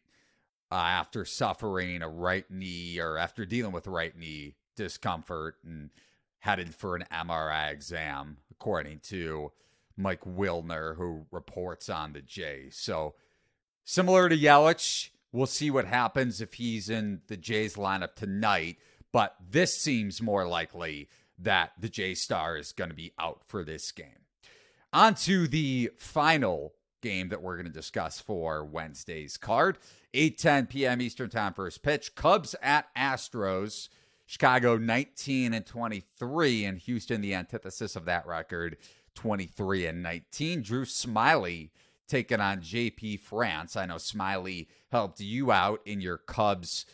uh, 0.70 0.74
after 0.74 1.24
suffering 1.24 2.02
a 2.02 2.08
right 2.08 2.50
knee 2.50 2.98
or 2.98 3.16
after 3.16 3.44
dealing 3.44 3.72
with 3.72 3.86
right 3.86 4.16
knee 4.16 4.56
discomfort 4.76 5.56
and 5.64 5.90
headed 6.40 6.74
for 6.74 6.96
an 6.96 7.04
MRI 7.12 7.70
exam, 7.70 8.38
according 8.50 9.00
to 9.00 9.52
Mike 10.00 10.24
Wilner, 10.24 10.96
who 10.96 11.26
reports 11.30 11.88
on 11.88 12.12
the 12.12 12.22
Jays. 12.22 12.76
So 12.76 13.14
similar 13.84 14.28
to 14.28 14.36
Yelich, 14.36 15.10
we'll 15.32 15.46
see 15.46 15.70
what 15.70 15.84
happens 15.84 16.40
if 16.40 16.54
he's 16.54 16.88
in 16.88 17.20
the 17.28 17.36
Jays 17.36 17.76
lineup 17.76 18.14
tonight. 18.14 18.78
But 19.12 19.36
this 19.50 19.76
seems 19.76 20.22
more 20.22 20.46
likely 20.46 21.08
that 21.38 21.72
the 21.78 21.88
J 21.88 22.14
Star 22.14 22.56
is 22.56 22.72
going 22.72 22.90
to 22.90 22.96
be 22.96 23.12
out 23.18 23.42
for 23.46 23.64
this 23.64 23.90
game. 23.92 24.26
On 24.92 25.14
to 25.14 25.48
the 25.48 25.90
final 25.96 26.74
game 27.00 27.28
that 27.30 27.42
we're 27.42 27.56
going 27.56 27.66
to 27.66 27.72
discuss 27.72 28.20
for 28.20 28.64
Wednesday's 28.64 29.36
card. 29.36 29.78
8:10 30.14 30.68
p.m. 30.68 31.00
Eastern 31.00 31.30
Time 31.30 31.54
first 31.54 31.82
pitch. 31.82 32.14
Cubs 32.14 32.54
at 32.62 32.94
Astros. 32.94 33.88
Chicago 34.26 34.76
19 34.76 35.52
and 35.52 35.66
23 35.66 36.64
and 36.64 36.78
Houston 36.78 37.20
the 37.20 37.34
antithesis 37.34 37.96
of 37.96 38.04
that 38.04 38.24
record 38.28 38.76
23 39.14 39.86
and 39.86 40.02
19. 40.02 40.62
Drew 40.62 40.84
Smyly 40.84 41.70
taking 42.08 42.40
on 42.40 42.60
JP 42.60 43.20
France. 43.20 43.76
I 43.76 43.86
know 43.86 43.96
Smyly 43.96 44.66
helped 44.90 45.20
you 45.20 45.52
out 45.52 45.80
in 45.84 46.00
your 46.00 46.18
Cubs 46.18 46.86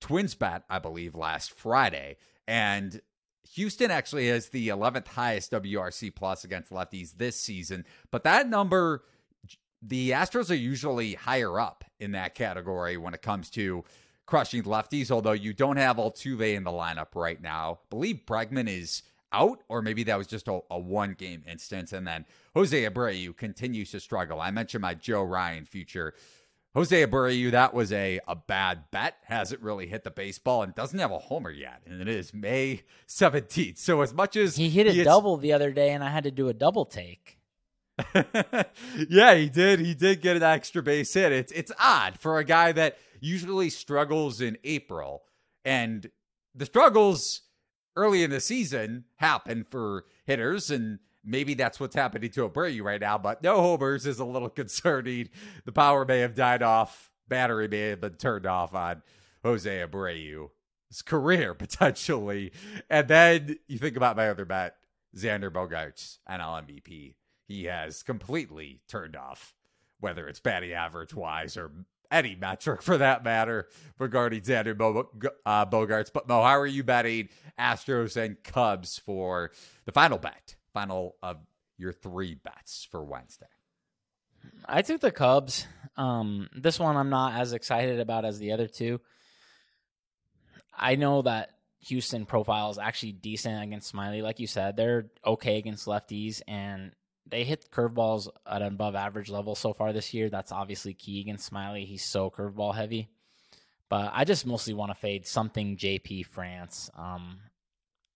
Twins 0.00 0.34
bet, 0.34 0.62
I 0.70 0.78
believe, 0.78 1.14
last 1.14 1.52
Friday. 1.52 2.16
And 2.46 3.00
Houston 3.54 3.90
actually 3.90 4.28
has 4.28 4.48
the 4.48 4.68
11th 4.68 5.08
highest 5.08 5.50
WRC 5.52 6.14
plus 6.14 6.44
against 6.44 6.70
lefties 6.70 7.16
this 7.16 7.36
season. 7.36 7.84
But 8.10 8.24
that 8.24 8.48
number, 8.48 9.04
the 9.82 10.10
Astros 10.10 10.50
are 10.50 10.54
usually 10.54 11.14
higher 11.14 11.58
up 11.58 11.84
in 11.98 12.12
that 12.12 12.34
category 12.34 12.96
when 12.96 13.14
it 13.14 13.22
comes 13.22 13.50
to 13.50 13.84
crushing 14.26 14.62
lefties, 14.64 15.10
although 15.10 15.32
you 15.32 15.54
don't 15.54 15.78
have 15.78 15.96
Altuve 15.96 16.54
in 16.54 16.64
the 16.64 16.70
lineup 16.70 17.14
right 17.14 17.40
now. 17.40 17.72
I 17.72 17.86
believe 17.90 18.20
Bregman 18.26 18.68
is 18.68 19.02
out, 19.32 19.62
or 19.68 19.82
maybe 19.82 20.04
that 20.04 20.18
was 20.18 20.26
just 20.26 20.48
a, 20.48 20.60
a 20.70 20.78
one 20.78 21.14
game 21.14 21.42
instance. 21.48 21.92
And 21.92 22.06
then 22.06 22.24
Jose 22.54 22.88
Abreu 22.88 23.36
continues 23.36 23.90
to 23.92 24.00
struggle. 24.00 24.40
I 24.40 24.50
mentioned 24.50 24.82
my 24.82 24.94
Joe 24.94 25.22
Ryan 25.22 25.64
future. 25.64 26.14
Jose 26.74 27.06
Abreu, 27.06 27.50
that 27.50 27.72
was 27.74 27.92
a, 27.92 28.20
a 28.28 28.36
bad 28.36 28.84
bet. 28.90 29.16
Hasn't 29.24 29.62
really 29.62 29.86
hit 29.86 30.04
the 30.04 30.10
baseball 30.10 30.62
and 30.62 30.74
doesn't 30.74 30.98
have 30.98 31.10
a 31.10 31.18
homer 31.18 31.50
yet. 31.50 31.82
And 31.86 32.00
it 32.00 32.08
is 32.08 32.34
May 32.34 32.82
17th. 33.08 33.78
So, 33.78 34.02
as 34.02 34.12
much 34.12 34.36
as 34.36 34.56
he 34.56 34.68
hit 34.68 34.86
a 34.86 34.92
he 34.92 35.02
double 35.02 35.38
the 35.38 35.52
other 35.52 35.72
day, 35.72 35.90
and 35.90 36.04
I 36.04 36.10
had 36.10 36.24
to 36.24 36.30
do 36.30 36.48
a 36.48 36.54
double 36.54 36.84
take. 36.84 37.38
yeah, 39.08 39.34
he 39.34 39.48
did. 39.48 39.80
He 39.80 39.94
did 39.94 40.20
get 40.20 40.36
an 40.36 40.42
extra 40.42 40.82
base 40.82 41.12
hit. 41.12 41.32
It's 41.32 41.50
it's 41.52 41.72
odd 41.80 42.18
for 42.20 42.38
a 42.38 42.44
guy 42.44 42.70
that 42.72 42.96
usually 43.20 43.70
struggles 43.70 44.40
in 44.40 44.56
April, 44.62 45.24
and 45.64 46.08
the 46.54 46.66
struggles 46.66 47.40
early 47.98 48.22
in 48.22 48.30
the 48.30 48.40
season 48.40 49.04
happen 49.16 49.66
for 49.68 50.04
hitters, 50.24 50.70
and 50.70 51.00
maybe 51.24 51.54
that's 51.54 51.80
what's 51.80 51.96
happening 51.96 52.30
to 52.30 52.48
Abreu 52.48 52.82
right 52.82 53.00
now. 53.00 53.18
But 53.18 53.42
no 53.42 53.60
homers 53.60 54.06
is 54.06 54.20
a 54.20 54.24
little 54.24 54.48
concerning. 54.62 55.28
The 55.64 55.72
power 55.72 56.04
may 56.04 56.20
have 56.20 56.34
died 56.34 56.62
off, 56.62 57.10
battery 57.28 57.68
may 57.68 57.88
have 57.88 58.00
been 58.00 58.14
turned 58.14 58.46
off 58.46 58.74
on 58.74 59.02
Jose 59.44 59.68
Abreu. 59.68 60.50
His 60.88 61.02
career 61.02 61.52
potentially, 61.58 62.52
and 62.88 63.08
then 63.08 63.58
you 63.66 63.78
think 63.78 63.96
about 63.96 64.16
my 64.16 64.30
other 64.30 64.46
bet, 64.46 64.76
Xander 65.14 65.50
Bogaerts, 65.50 66.18
NL 66.30 66.64
MVP. 66.64 67.14
He 67.46 67.64
has 67.64 68.02
completely 68.02 68.80
turned 68.88 69.16
off, 69.16 69.54
whether 70.00 70.28
it's 70.28 70.40
batting 70.40 70.72
average 70.72 71.14
wise 71.14 71.56
or 71.56 71.72
any 72.10 72.34
metric 72.34 72.82
for 72.82 72.98
that 72.98 73.24
matter 73.24 73.68
regarding 73.98 74.42
Xander 74.42 74.76
Bo- 74.76 75.10
uh, 75.44 75.66
Bogaerts. 75.66 76.12
But 76.12 76.28
Mo, 76.28 76.42
how 76.42 76.58
are 76.58 76.66
you 76.66 76.82
betting 76.84 77.28
Astros 77.58 78.16
and 78.16 78.42
Cubs 78.42 78.98
for 78.98 79.50
the 79.84 79.92
final 79.92 80.18
bet, 80.18 80.56
final 80.72 81.16
of 81.22 81.38
your 81.76 81.92
three 81.92 82.34
bets 82.34 82.86
for 82.90 83.02
Wednesday? 83.02 83.46
I 84.66 84.82
took 84.82 85.00
the 85.00 85.10
Cubs. 85.10 85.66
Um, 85.96 86.48
this 86.54 86.78
one 86.78 86.96
I'm 86.96 87.10
not 87.10 87.34
as 87.40 87.52
excited 87.52 88.00
about 88.00 88.24
as 88.24 88.38
the 88.38 88.52
other 88.52 88.68
two. 88.68 89.00
I 90.74 90.94
know 90.94 91.22
that 91.22 91.50
Houston 91.86 92.26
profile 92.26 92.70
is 92.70 92.78
actually 92.78 93.12
decent 93.12 93.62
against 93.62 93.92
Smyly, 93.92 94.22
like 94.22 94.40
you 94.40 94.46
said. 94.46 94.76
They're 94.76 95.06
okay 95.24 95.58
against 95.58 95.86
lefties, 95.86 96.42
and 96.46 96.92
they 97.30 97.44
hit 97.44 97.70
curveballs 97.70 98.28
at 98.46 98.62
an 98.62 98.68
above 98.68 98.94
average 98.94 99.28
level 99.28 99.54
so 99.54 99.72
far 99.72 99.92
this 99.92 100.12
year. 100.14 100.30
That's 100.30 100.52
obviously 100.52 100.94
key 100.94 101.20
against 101.20 101.52
Smyly. 101.52 101.86
He's 101.86 102.04
so 102.04 102.30
curveball 102.30 102.74
heavy. 102.74 103.08
But 103.88 104.10
I 104.14 104.24
just 104.24 104.46
mostly 104.46 104.74
want 104.74 104.90
to 104.90 104.94
fade 104.94 105.26
something 105.26 105.76
JP 105.76 106.26
France. 106.26 106.90
Um, 106.96 107.38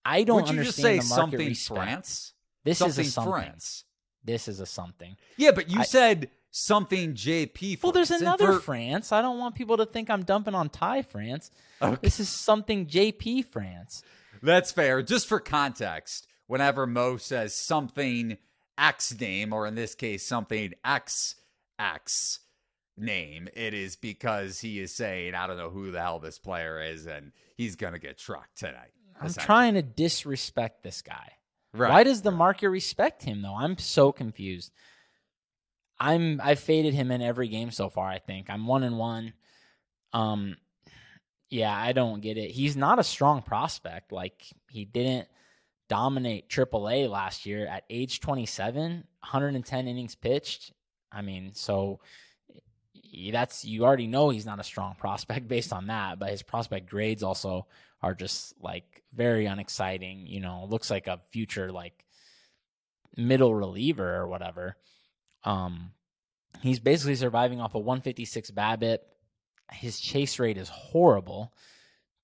I 0.05 0.23
don't 0.23 0.43
Would 0.43 0.53
you 0.53 0.59
understand 0.59 0.99
just 0.99 1.09
say 1.09 1.15
something 1.15 1.39
respect. 1.39 1.79
France. 1.79 2.33
This 2.63 2.77
something 2.77 3.01
is 3.01 3.07
a 3.07 3.11
something. 3.11 3.31
France. 3.31 3.85
This 4.23 4.47
is 4.47 4.59
a 4.59 4.65
something. 4.65 5.17
Yeah, 5.37 5.51
but 5.51 5.69
you 5.69 5.79
I, 5.79 5.83
said 5.83 6.29
something 6.51 7.13
JP. 7.13 7.57
France. 7.57 7.83
Well, 7.83 7.91
there's 7.91 8.11
another 8.11 8.53
for... 8.53 8.59
France. 8.59 9.11
I 9.11 9.21
don't 9.21 9.39
want 9.39 9.55
people 9.55 9.77
to 9.77 9.85
think 9.85 10.09
I'm 10.09 10.23
dumping 10.23 10.55
on 10.55 10.69
Thai 10.69 11.01
France. 11.01 11.51
Okay. 11.81 11.97
This 12.01 12.19
is 12.19 12.29
something 12.29 12.85
JP 12.85 13.45
France. 13.45 14.03
That's 14.41 14.71
fair. 14.71 15.01
Just 15.01 15.27
for 15.27 15.39
context, 15.39 16.27
whenever 16.47 16.85
Mo 16.85 17.17
says 17.17 17.55
something 17.55 18.37
X 18.77 19.19
name, 19.19 19.53
or 19.53 19.67
in 19.67 19.75
this 19.75 19.95
case, 19.95 20.25
something 20.25 20.73
X 20.83 21.35
X 21.79 22.39
name, 22.97 23.47
it 23.55 23.73
is 23.73 23.95
because 23.95 24.59
he 24.59 24.79
is 24.79 24.93
saying, 24.93 25.35
I 25.35 25.47
don't 25.47 25.57
know 25.57 25.69
who 25.69 25.91
the 25.91 26.01
hell 26.01 26.19
this 26.19 26.39
player 26.39 26.81
is, 26.81 27.05
and 27.05 27.31
he's 27.55 27.75
going 27.75 27.93
to 27.93 27.99
get 27.99 28.17
trucked 28.17 28.57
tonight. 28.57 28.91
I'm 29.19 29.33
trying 29.33 29.75
to 29.75 29.81
disrespect 29.81 30.83
this 30.83 31.01
guy. 31.01 31.33
Right. 31.73 31.89
Why 31.89 32.03
does 32.03 32.21
the 32.21 32.31
market 32.31 32.69
respect 32.69 33.23
him, 33.23 33.41
though? 33.41 33.55
I'm 33.55 33.77
so 33.77 34.11
confused. 34.11 34.71
I'm 35.99 36.41
I've 36.43 36.59
faded 36.59 36.93
him 36.93 37.11
in 37.11 37.21
every 37.21 37.47
game 37.47 37.71
so 37.71 37.89
far. 37.89 38.07
I 38.07 38.19
think 38.19 38.49
I'm 38.49 38.67
one 38.67 38.83
and 38.83 38.97
one. 38.97 39.33
Um, 40.11 40.57
yeah, 41.49 41.75
I 41.75 41.93
don't 41.93 42.21
get 42.21 42.37
it. 42.37 42.51
He's 42.51 42.75
not 42.75 42.99
a 42.99 43.03
strong 43.03 43.41
prospect. 43.41 44.11
Like 44.11 44.43
he 44.69 44.85
didn't 44.85 45.27
dominate 45.93 46.49
AAA 46.49 47.07
last 47.07 47.45
year 47.45 47.67
at 47.67 47.83
age 47.87 48.19
27, 48.19 49.03
110 49.19 49.87
innings 49.87 50.15
pitched. 50.15 50.73
I 51.11 51.21
mean, 51.21 51.51
so 51.53 51.99
that's 53.31 53.63
you 53.63 53.85
already 53.85 54.07
know 54.07 54.31
he's 54.31 54.47
not 54.47 54.59
a 54.59 54.63
strong 54.63 54.95
prospect 54.99 55.47
based 55.47 55.71
on 55.71 55.85
that, 55.87 56.17
but 56.17 56.31
his 56.31 56.41
prospect 56.41 56.89
grades 56.89 57.21
also 57.21 57.67
are 58.01 58.15
just 58.15 58.55
like 58.59 59.03
very 59.13 59.45
unexciting. 59.45 60.25
You 60.25 60.39
know, 60.39 60.65
looks 60.67 60.89
like 60.89 61.05
a 61.05 61.19
future 61.29 61.71
like 61.71 62.03
middle 63.15 63.53
reliever 63.53 64.15
or 64.15 64.27
whatever. 64.27 64.75
Um, 65.43 65.91
he's 66.61 66.79
basically 66.79 67.17
surviving 67.17 67.61
off 67.61 67.75
a 67.75 67.79
156 67.79 68.49
BABIP. 68.49 68.97
His 69.73 69.99
chase 69.99 70.39
rate 70.39 70.57
is 70.57 70.69
horrible. 70.69 71.53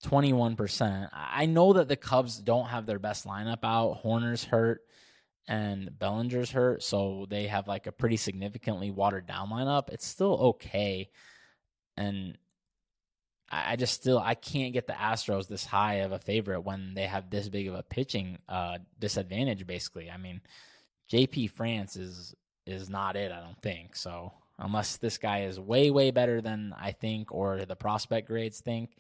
21%. 0.05 1.09
I 1.13 1.45
know 1.45 1.73
that 1.73 1.88
the 1.88 1.95
Cubs 1.95 2.38
don't 2.38 2.67
have 2.67 2.85
their 2.85 2.99
best 2.99 3.25
lineup 3.25 3.59
out. 3.63 4.01
Hoerner's 4.03 4.45
hurt 4.45 4.81
and 5.47 5.97
Bellinger's 5.97 6.51
hurt, 6.51 6.83
so 6.83 7.25
they 7.29 7.47
have 7.47 7.67
like 7.67 7.88
a 7.88 7.91
pretty 7.91 8.17
significantly 8.17 8.91
watered 8.91 9.27
down 9.27 9.49
lineup. 9.49 9.89
It's 9.89 10.05
still 10.05 10.38
okay. 10.38 11.09
And 11.97 12.38
I 13.51 13.75
just 13.75 13.93
still 13.95 14.19
I 14.19 14.35
can't 14.35 14.73
get 14.73 14.88
the 14.88 14.93
Astros 14.93 15.47
this 15.47 15.65
high 15.65 15.95
of 15.95 16.12
a 16.12 16.19
favorite 16.19 16.62
when 16.62 16.93
they 16.93 17.07
have 17.07 17.29
this 17.29 17.49
big 17.49 17.67
of 17.67 17.73
a 17.73 17.83
pitching 17.83 18.38
uh, 18.47 18.77
disadvantage 18.99 19.65
basically. 19.65 20.09
I 20.09 20.17
mean, 20.17 20.41
JP 21.12 21.51
France 21.51 21.95
is 21.95 22.35
is 22.67 22.89
not 22.89 23.15
it, 23.15 23.31
I 23.31 23.39
don't 23.39 23.59
think. 23.62 23.95
So, 23.95 24.31
unless 24.59 24.97
this 24.97 25.17
guy 25.17 25.43
is 25.43 25.59
way 25.59 25.89
way 25.89 26.12
better 26.12 26.41
than 26.41 26.75
I 26.79 26.91
think 26.91 27.33
or 27.33 27.65
the 27.65 27.75
prospect 27.75 28.27
grades 28.27 28.62
think, 28.62 28.91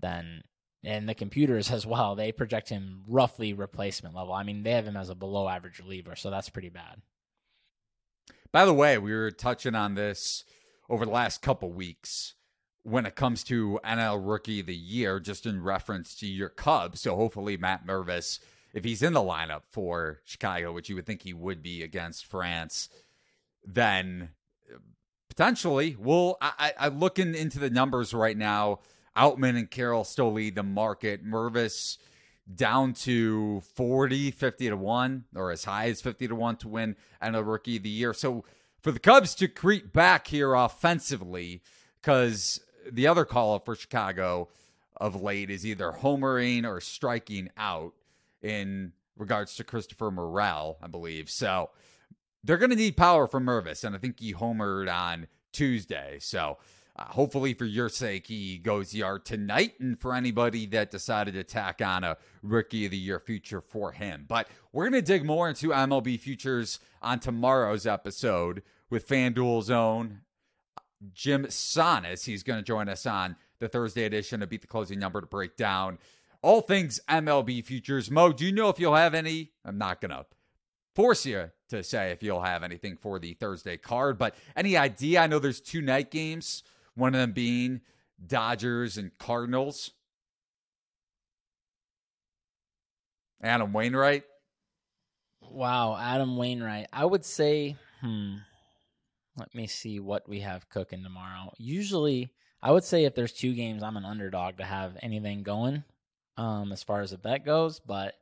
then 0.00 0.42
and 0.84 1.08
the 1.08 1.14
computers 1.14 1.70
as 1.70 1.86
well, 1.86 2.16
they 2.16 2.32
project 2.32 2.68
him 2.68 3.04
roughly 3.06 3.52
replacement 3.52 4.16
level. 4.16 4.32
I 4.32 4.42
mean, 4.42 4.64
they 4.64 4.72
have 4.72 4.86
him 4.86 4.96
as 4.96 5.10
a 5.10 5.14
below 5.14 5.48
average 5.48 5.78
reliever, 5.78 6.16
so 6.16 6.28
that's 6.30 6.48
pretty 6.48 6.70
bad. 6.70 7.02
By 8.50 8.64
the 8.64 8.74
way, 8.74 8.98
we 8.98 9.12
were 9.12 9.30
touching 9.30 9.74
on 9.74 9.94
this 9.94 10.44
over 10.90 11.04
the 11.04 11.12
last 11.12 11.40
couple 11.40 11.72
weeks 11.72 12.34
when 12.82 13.06
it 13.06 13.14
comes 13.14 13.44
to 13.44 13.78
NL 13.84 14.20
Rookie 14.22 14.60
of 14.60 14.66
the 14.66 14.74
Year, 14.74 15.20
just 15.20 15.46
in 15.46 15.62
reference 15.62 16.14
to 16.16 16.26
your 16.26 16.48
Cubs. 16.48 17.00
So 17.00 17.16
hopefully, 17.16 17.56
Matt 17.56 17.86
Mervis, 17.86 18.40
if 18.74 18.84
he's 18.84 19.02
in 19.02 19.12
the 19.12 19.20
lineup 19.20 19.62
for 19.70 20.20
Chicago, 20.24 20.72
which 20.72 20.88
you 20.88 20.96
would 20.96 21.06
think 21.06 21.22
he 21.22 21.32
would 21.32 21.62
be 21.62 21.82
against 21.82 22.26
France, 22.26 22.88
then 23.64 24.30
potentially, 25.28 25.96
well, 25.98 26.36
I, 26.42 26.52
I, 26.58 26.72
I'm 26.86 26.98
looking 26.98 27.34
into 27.34 27.58
the 27.58 27.70
numbers 27.70 28.12
right 28.12 28.36
now. 28.36 28.80
Outman 29.16 29.56
and 29.56 29.70
Carroll 29.70 30.04
still 30.04 30.32
lead 30.32 30.54
the 30.54 30.62
market. 30.62 31.24
Mervis 31.24 31.98
down 32.52 32.92
to 32.92 33.60
40, 33.74 34.30
50 34.30 34.68
to 34.70 34.76
1, 34.76 35.24
or 35.36 35.50
as 35.50 35.64
high 35.64 35.88
as 35.88 36.00
50 36.00 36.28
to 36.28 36.34
1 36.34 36.56
to 36.56 36.68
win 36.68 36.96
and 37.20 37.36
a 37.36 37.42
rookie 37.42 37.76
of 37.76 37.82
the 37.82 37.88
year. 37.88 38.12
So 38.12 38.44
for 38.80 38.90
the 38.90 38.98
Cubs 38.98 39.34
to 39.36 39.48
creep 39.48 39.92
back 39.92 40.26
here 40.26 40.54
offensively, 40.54 41.62
because 42.00 42.60
the 42.90 43.06
other 43.06 43.24
call 43.24 43.54
up 43.54 43.64
for 43.64 43.76
Chicago 43.76 44.48
of 44.96 45.20
late 45.20 45.50
is 45.50 45.64
either 45.64 45.92
homering 45.92 46.64
or 46.66 46.80
striking 46.80 47.48
out 47.56 47.92
in 48.42 48.92
regards 49.16 49.54
to 49.56 49.64
Christopher 49.64 50.10
Morel, 50.10 50.78
I 50.82 50.88
believe. 50.88 51.30
So 51.30 51.70
they're 52.42 52.58
going 52.58 52.70
to 52.70 52.76
need 52.76 52.96
power 52.96 53.28
from 53.28 53.46
Mervis, 53.46 53.84
and 53.84 53.94
I 53.94 53.98
think 53.98 54.18
he 54.18 54.34
homered 54.34 54.92
on 54.92 55.28
Tuesday. 55.52 56.18
So 56.20 56.58
uh, 56.94 57.04
hopefully, 57.04 57.54
for 57.54 57.64
your 57.64 57.88
sake, 57.88 58.26
he 58.26 58.58
goes 58.58 58.94
yard 58.94 59.24
tonight, 59.24 59.74
and 59.80 59.98
for 59.98 60.14
anybody 60.14 60.66
that 60.66 60.90
decided 60.90 61.32
to 61.34 61.42
tack 61.42 61.80
on 61.80 62.04
a 62.04 62.18
rookie 62.42 62.84
of 62.84 62.90
the 62.90 62.98
year 62.98 63.18
future 63.18 63.62
for 63.62 63.92
him. 63.92 64.26
But 64.28 64.48
we're 64.72 64.90
going 64.90 65.02
to 65.02 65.06
dig 65.06 65.24
more 65.24 65.48
into 65.48 65.68
MLB 65.68 66.20
futures 66.20 66.80
on 67.00 67.18
tomorrow's 67.18 67.86
episode 67.86 68.62
with 68.90 69.08
FanDuel's 69.08 69.70
own 69.70 70.20
Jim 71.14 71.46
Sannes. 71.46 72.26
He's 72.26 72.42
going 72.42 72.58
to 72.58 72.64
join 72.64 72.90
us 72.90 73.06
on 73.06 73.36
the 73.58 73.68
Thursday 73.68 74.04
edition 74.04 74.42
of 74.42 74.50
Beat 74.50 74.60
the 74.60 74.66
Closing 74.66 74.98
Number 74.98 75.22
to 75.22 75.26
break 75.26 75.56
down 75.56 75.98
all 76.42 76.60
things 76.60 77.00
MLB 77.08 77.64
futures. 77.64 78.10
Mo, 78.10 78.32
do 78.32 78.44
you 78.44 78.52
know 78.52 78.68
if 78.68 78.78
you'll 78.78 78.96
have 78.96 79.14
any? 79.14 79.52
I'm 79.64 79.78
not 79.78 80.02
going 80.02 80.10
to 80.10 80.26
force 80.94 81.24
you 81.24 81.50
to 81.70 81.82
say 81.82 82.10
if 82.10 82.22
you'll 82.22 82.42
have 82.42 82.62
anything 82.62 82.96
for 82.96 83.18
the 83.18 83.32
Thursday 83.32 83.78
card, 83.78 84.18
but 84.18 84.34
any 84.54 84.76
idea? 84.76 85.20
I 85.20 85.26
know 85.26 85.38
there's 85.38 85.60
two 85.60 85.80
night 85.80 86.10
games 86.10 86.62
one 86.94 87.14
of 87.14 87.20
them 87.20 87.32
being 87.32 87.80
Dodgers 88.24 88.98
and 88.98 89.16
Cardinals. 89.18 89.90
Adam 93.42 93.72
Wainwright. 93.72 94.24
Wow, 95.40 95.96
Adam 95.98 96.36
Wainwright. 96.36 96.86
I 96.92 97.04
would 97.04 97.24
say, 97.24 97.76
hmm, 98.00 98.36
let 99.36 99.54
me 99.54 99.66
see 99.66 99.98
what 99.98 100.28
we 100.28 100.40
have 100.40 100.68
cooking 100.68 101.02
tomorrow. 101.02 101.52
Usually, 101.58 102.32
I 102.62 102.70
would 102.70 102.84
say 102.84 103.04
if 103.04 103.14
there's 103.14 103.32
two 103.32 103.54
games, 103.54 103.82
I'm 103.82 103.96
an 103.96 104.04
underdog 104.04 104.58
to 104.58 104.64
have 104.64 104.96
anything 105.02 105.42
going 105.42 105.82
um, 106.36 106.72
as 106.72 106.82
far 106.82 107.00
as 107.00 107.10
the 107.10 107.18
bet 107.18 107.44
goes. 107.44 107.80
But 107.80 108.14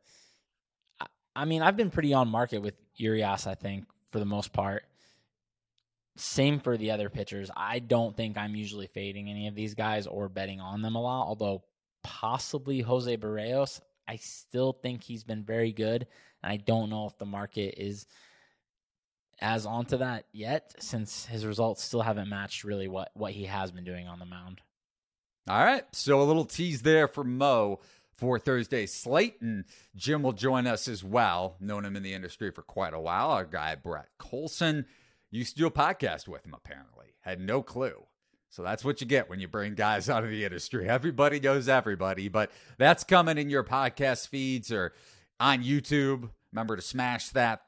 I, 1.01 1.07
I 1.37 1.45
mean, 1.45 1.63
I've 1.63 1.77
been 1.77 1.91
pretty 1.91 2.15
on 2.15 2.29
market 2.29 2.63
with 2.63 2.75
Urias, 2.97 3.47
I 3.47 3.55
think, 3.55 3.87
for 4.11 4.19
the 4.19 4.25
most 4.25 4.53
part. 4.53 4.85
Same 6.21 6.61
for 6.61 6.77
the 6.77 6.91
other 6.91 7.09
pitchers. 7.09 7.51
I 7.57 7.79
don't 7.79 8.15
think 8.15 8.37
I'm 8.37 8.55
usually 8.55 8.87
fading 8.87 9.31
any 9.31 9.49
of 9.49 9.55
these 9.55 9.75
guys 9.75 10.07
or 10.07 10.29
betting 10.29 10.61
on 10.61 10.83
them 10.83 10.95
a 10.95 11.01
lot, 11.01 11.27
although 11.27 11.65
possibly 12.03 12.81
Jose 12.81 13.17
Berrios. 13.17 13.81
I 14.07 14.17
still 14.17 14.73
think 14.73 15.03
he's 15.03 15.25
been 15.25 15.45
very 15.45 15.73
good. 15.73 16.07
And 16.43 16.53
I 16.53 16.57
don't 16.59 16.91
know 16.91 17.07
if 17.07 17.17
the 17.17 17.27
market 17.27 17.83
is 17.83 18.07
as 19.41 19.65
onto 19.65 19.97
that 19.97 20.27
yet, 20.33 20.75
since 20.79 21.25
his 21.25 21.47
results 21.47 21.83
still 21.83 22.03
haven't 22.03 22.29
matched 22.29 22.65
really 22.65 22.89
what, 22.89 23.11
what 23.15 23.33
he 23.33 23.45
has 23.45 23.71
been 23.71 23.85
doing 23.85 24.07
on 24.07 24.19
the 24.19 24.27
mound. 24.27 24.61
All 25.49 25.65
right. 25.65 25.85
So 25.93 26.21
a 26.21 26.25
little 26.25 26.45
tease 26.45 26.83
there 26.83 27.09
for 27.09 27.25
Mo 27.25 27.81
for 28.17 28.39
Thursday 28.39 28.85
Slayton. 28.85 29.65
Jim 29.97 30.23
will 30.23 30.35
join 30.35 30.67
us 30.67 30.87
as 30.87 31.03
well. 31.03 31.57
Known 31.61 31.87
him 31.87 31.97
in 31.97 32.03
the 32.03 32.13
industry 32.13 32.51
for 32.51 32.61
quite 32.61 32.93
a 32.93 33.01
while. 33.01 33.31
Our 33.31 33.47
guy, 33.47 33.75
Brett 33.75 34.09
Colson 34.19 34.85
used 35.31 35.55
to 35.57 35.61
do 35.61 35.67
a 35.67 35.71
podcast 35.71 36.29
with 36.29 36.45
him, 36.45 36.55
apparently. 36.55 37.15
Had 37.21 37.41
no 37.41 37.63
clue. 37.63 38.07
So 38.51 38.63
that's 38.63 38.85
what 38.85 39.01
you 39.01 39.07
get 39.07 39.31
when 39.31 39.41
you 39.41 39.49
bring 39.49 39.75
guys 39.75 40.11
out 40.11 40.25
of 40.25 40.31
the 40.31 40.45
industry. 40.45 40.89
Everybody 40.89 41.41
knows 41.41 41.69
everybody, 41.69 42.29
but 42.29 42.51
that's 42.79 43.05
coming 43.05 43.39
in 43.39 43.51
your 43.51 43.65
podcast 43.65 44.29
feeds 44.29 44.73
or 44.73 44.93
on 45.39 45.63
YouTube. 45.63 46.31
Remember 46.53 46.77
to 46.77 46.83
smash 46.83 47.31
that 47.31 47.63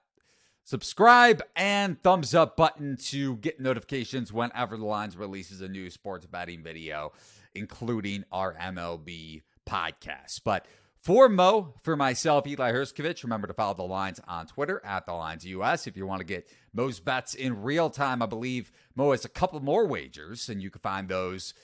subscribe 0.65 1.43
and 1.57 2.01
thumbs 2.03 2.35
up 2.35 2.57
button 2.57 2.97
to 2.97 3.37
get 3.37 3.61
notifications 3.61 4.33
whenever 4.33 4.77
the 4.77 4.85
lines 4.85 5.17
releases 5.17 5.61
a 5.61 5.69
new 5.69 5.91
sports 5.91 6.27
betting 6.27 6.63
video, 6.63 7.13
including 7.55 8.25
our 8.33 8.55
MLB 8.55 9.43
podcast. 9.69 10.41
But 10.45 10.67
for 11.03 11.29
Mo, 11.29 11.75
for 11.83 11.97
myself, 11.97 12.47
Eli 12.47 12.73
Hershkovich, 12.73 13.25
remember 13.25 13.49
to 13.49 13.55
follow 13.55 13.75
the 13.75 13.83
lines 13.83 14.21
on 14.29 14.47
Twitter 14.47 14.81
at 14.85 15.05
the 15.05 15.13
lines 15.13 15.45
US 15.45 15.87
if 15.89 15.97
you 15.97 16.07
want 16.07 16.21
to 16.21 16.27
get 16.27 16.49
Mo's 16.73 17.01
bets 17.01 17.35
in 17.35 17.63
real 17.63 17.91
time. 17.91 18.23
I 18.23 18.27
believe 18.27 18.71
Mo 18.95 19.11
has 19.11 19.25
a 19.25 19.29
couple 19.29 19.59
more 19.61 19.87
wagers, 19.87 20.49
and 20.49 20.63
you 20.63 20.71
can 20.71 20.81
find 20.81 21.09
those 21.09 21.55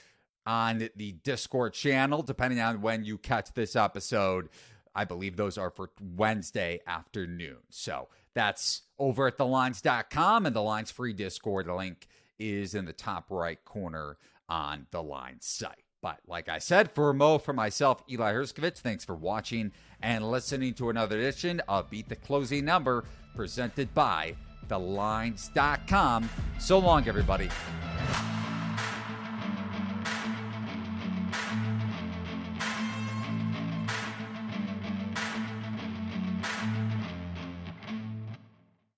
on 0.44 0.88
the 0.96 1.12
Discord 1.12 1.72
channel, 1.72 2.22
depending 2.22 2.60
on 2.60 2.80
when 2.80 3.04
you 3.04 3.16
catch 3.16 3.52
this 3.54 3.76
episode. 3.76 4.48
I 4.94 5.04
believe 5.04 5.36
those 5.36 5.56
are 5.56 5.70
for 5.70 5.90
Wednesday 6.00 6.80
afternoon. 6.86 7.58
So 7.70 8.08
that's 8.34 8.82
over 8.98 9.28
at 9.28 9.38
thelines.com 9.38 10.46
and 10.46 10.56
the 10.56 10.62
lines 10.62 10.90
free 10.90 11.12
Discord. 11.12 11.68
Link 11.68 12.08
is 12.40 12.74
in 12.74 12.86
the 12.86 12.92
top 12.92 13.30
right 13.30 13.64
corner 13.64 14.16
on 14.48 14.86
the 14.90 15.02
line 15.02 15.36
site. 15.40 15.84
But 16.00 16.18
like 16.26 16.48
I 16.48 16.58
said, 16.58 16.92
for 16.92 17.12
Mo, 17.12 17.38
for 17.38 17.52
myself, 17.52 18.02
Eli 18.08 18.32
Hershkovich, 18.32 18.78
thanks 18.78 19.04
for 19.04 19.16
watching 19.16 19.72
and 20.00 20.30
listening 20.30 20.74
to 20.74 20.90
another 20.90 21.18
edition 21.18 21.60
of 21.68 21.90
Beat 21.90 22.08
the 22.08 22.16
Closing 22.16 22.64
Number 22.64 23.04
presented 23.34 23.92
by 23.94 24.36
TheLines.com. 24.68 26.30
So 26.58 26.78
long, 26.78 27.08
everybody. 27.08 27.48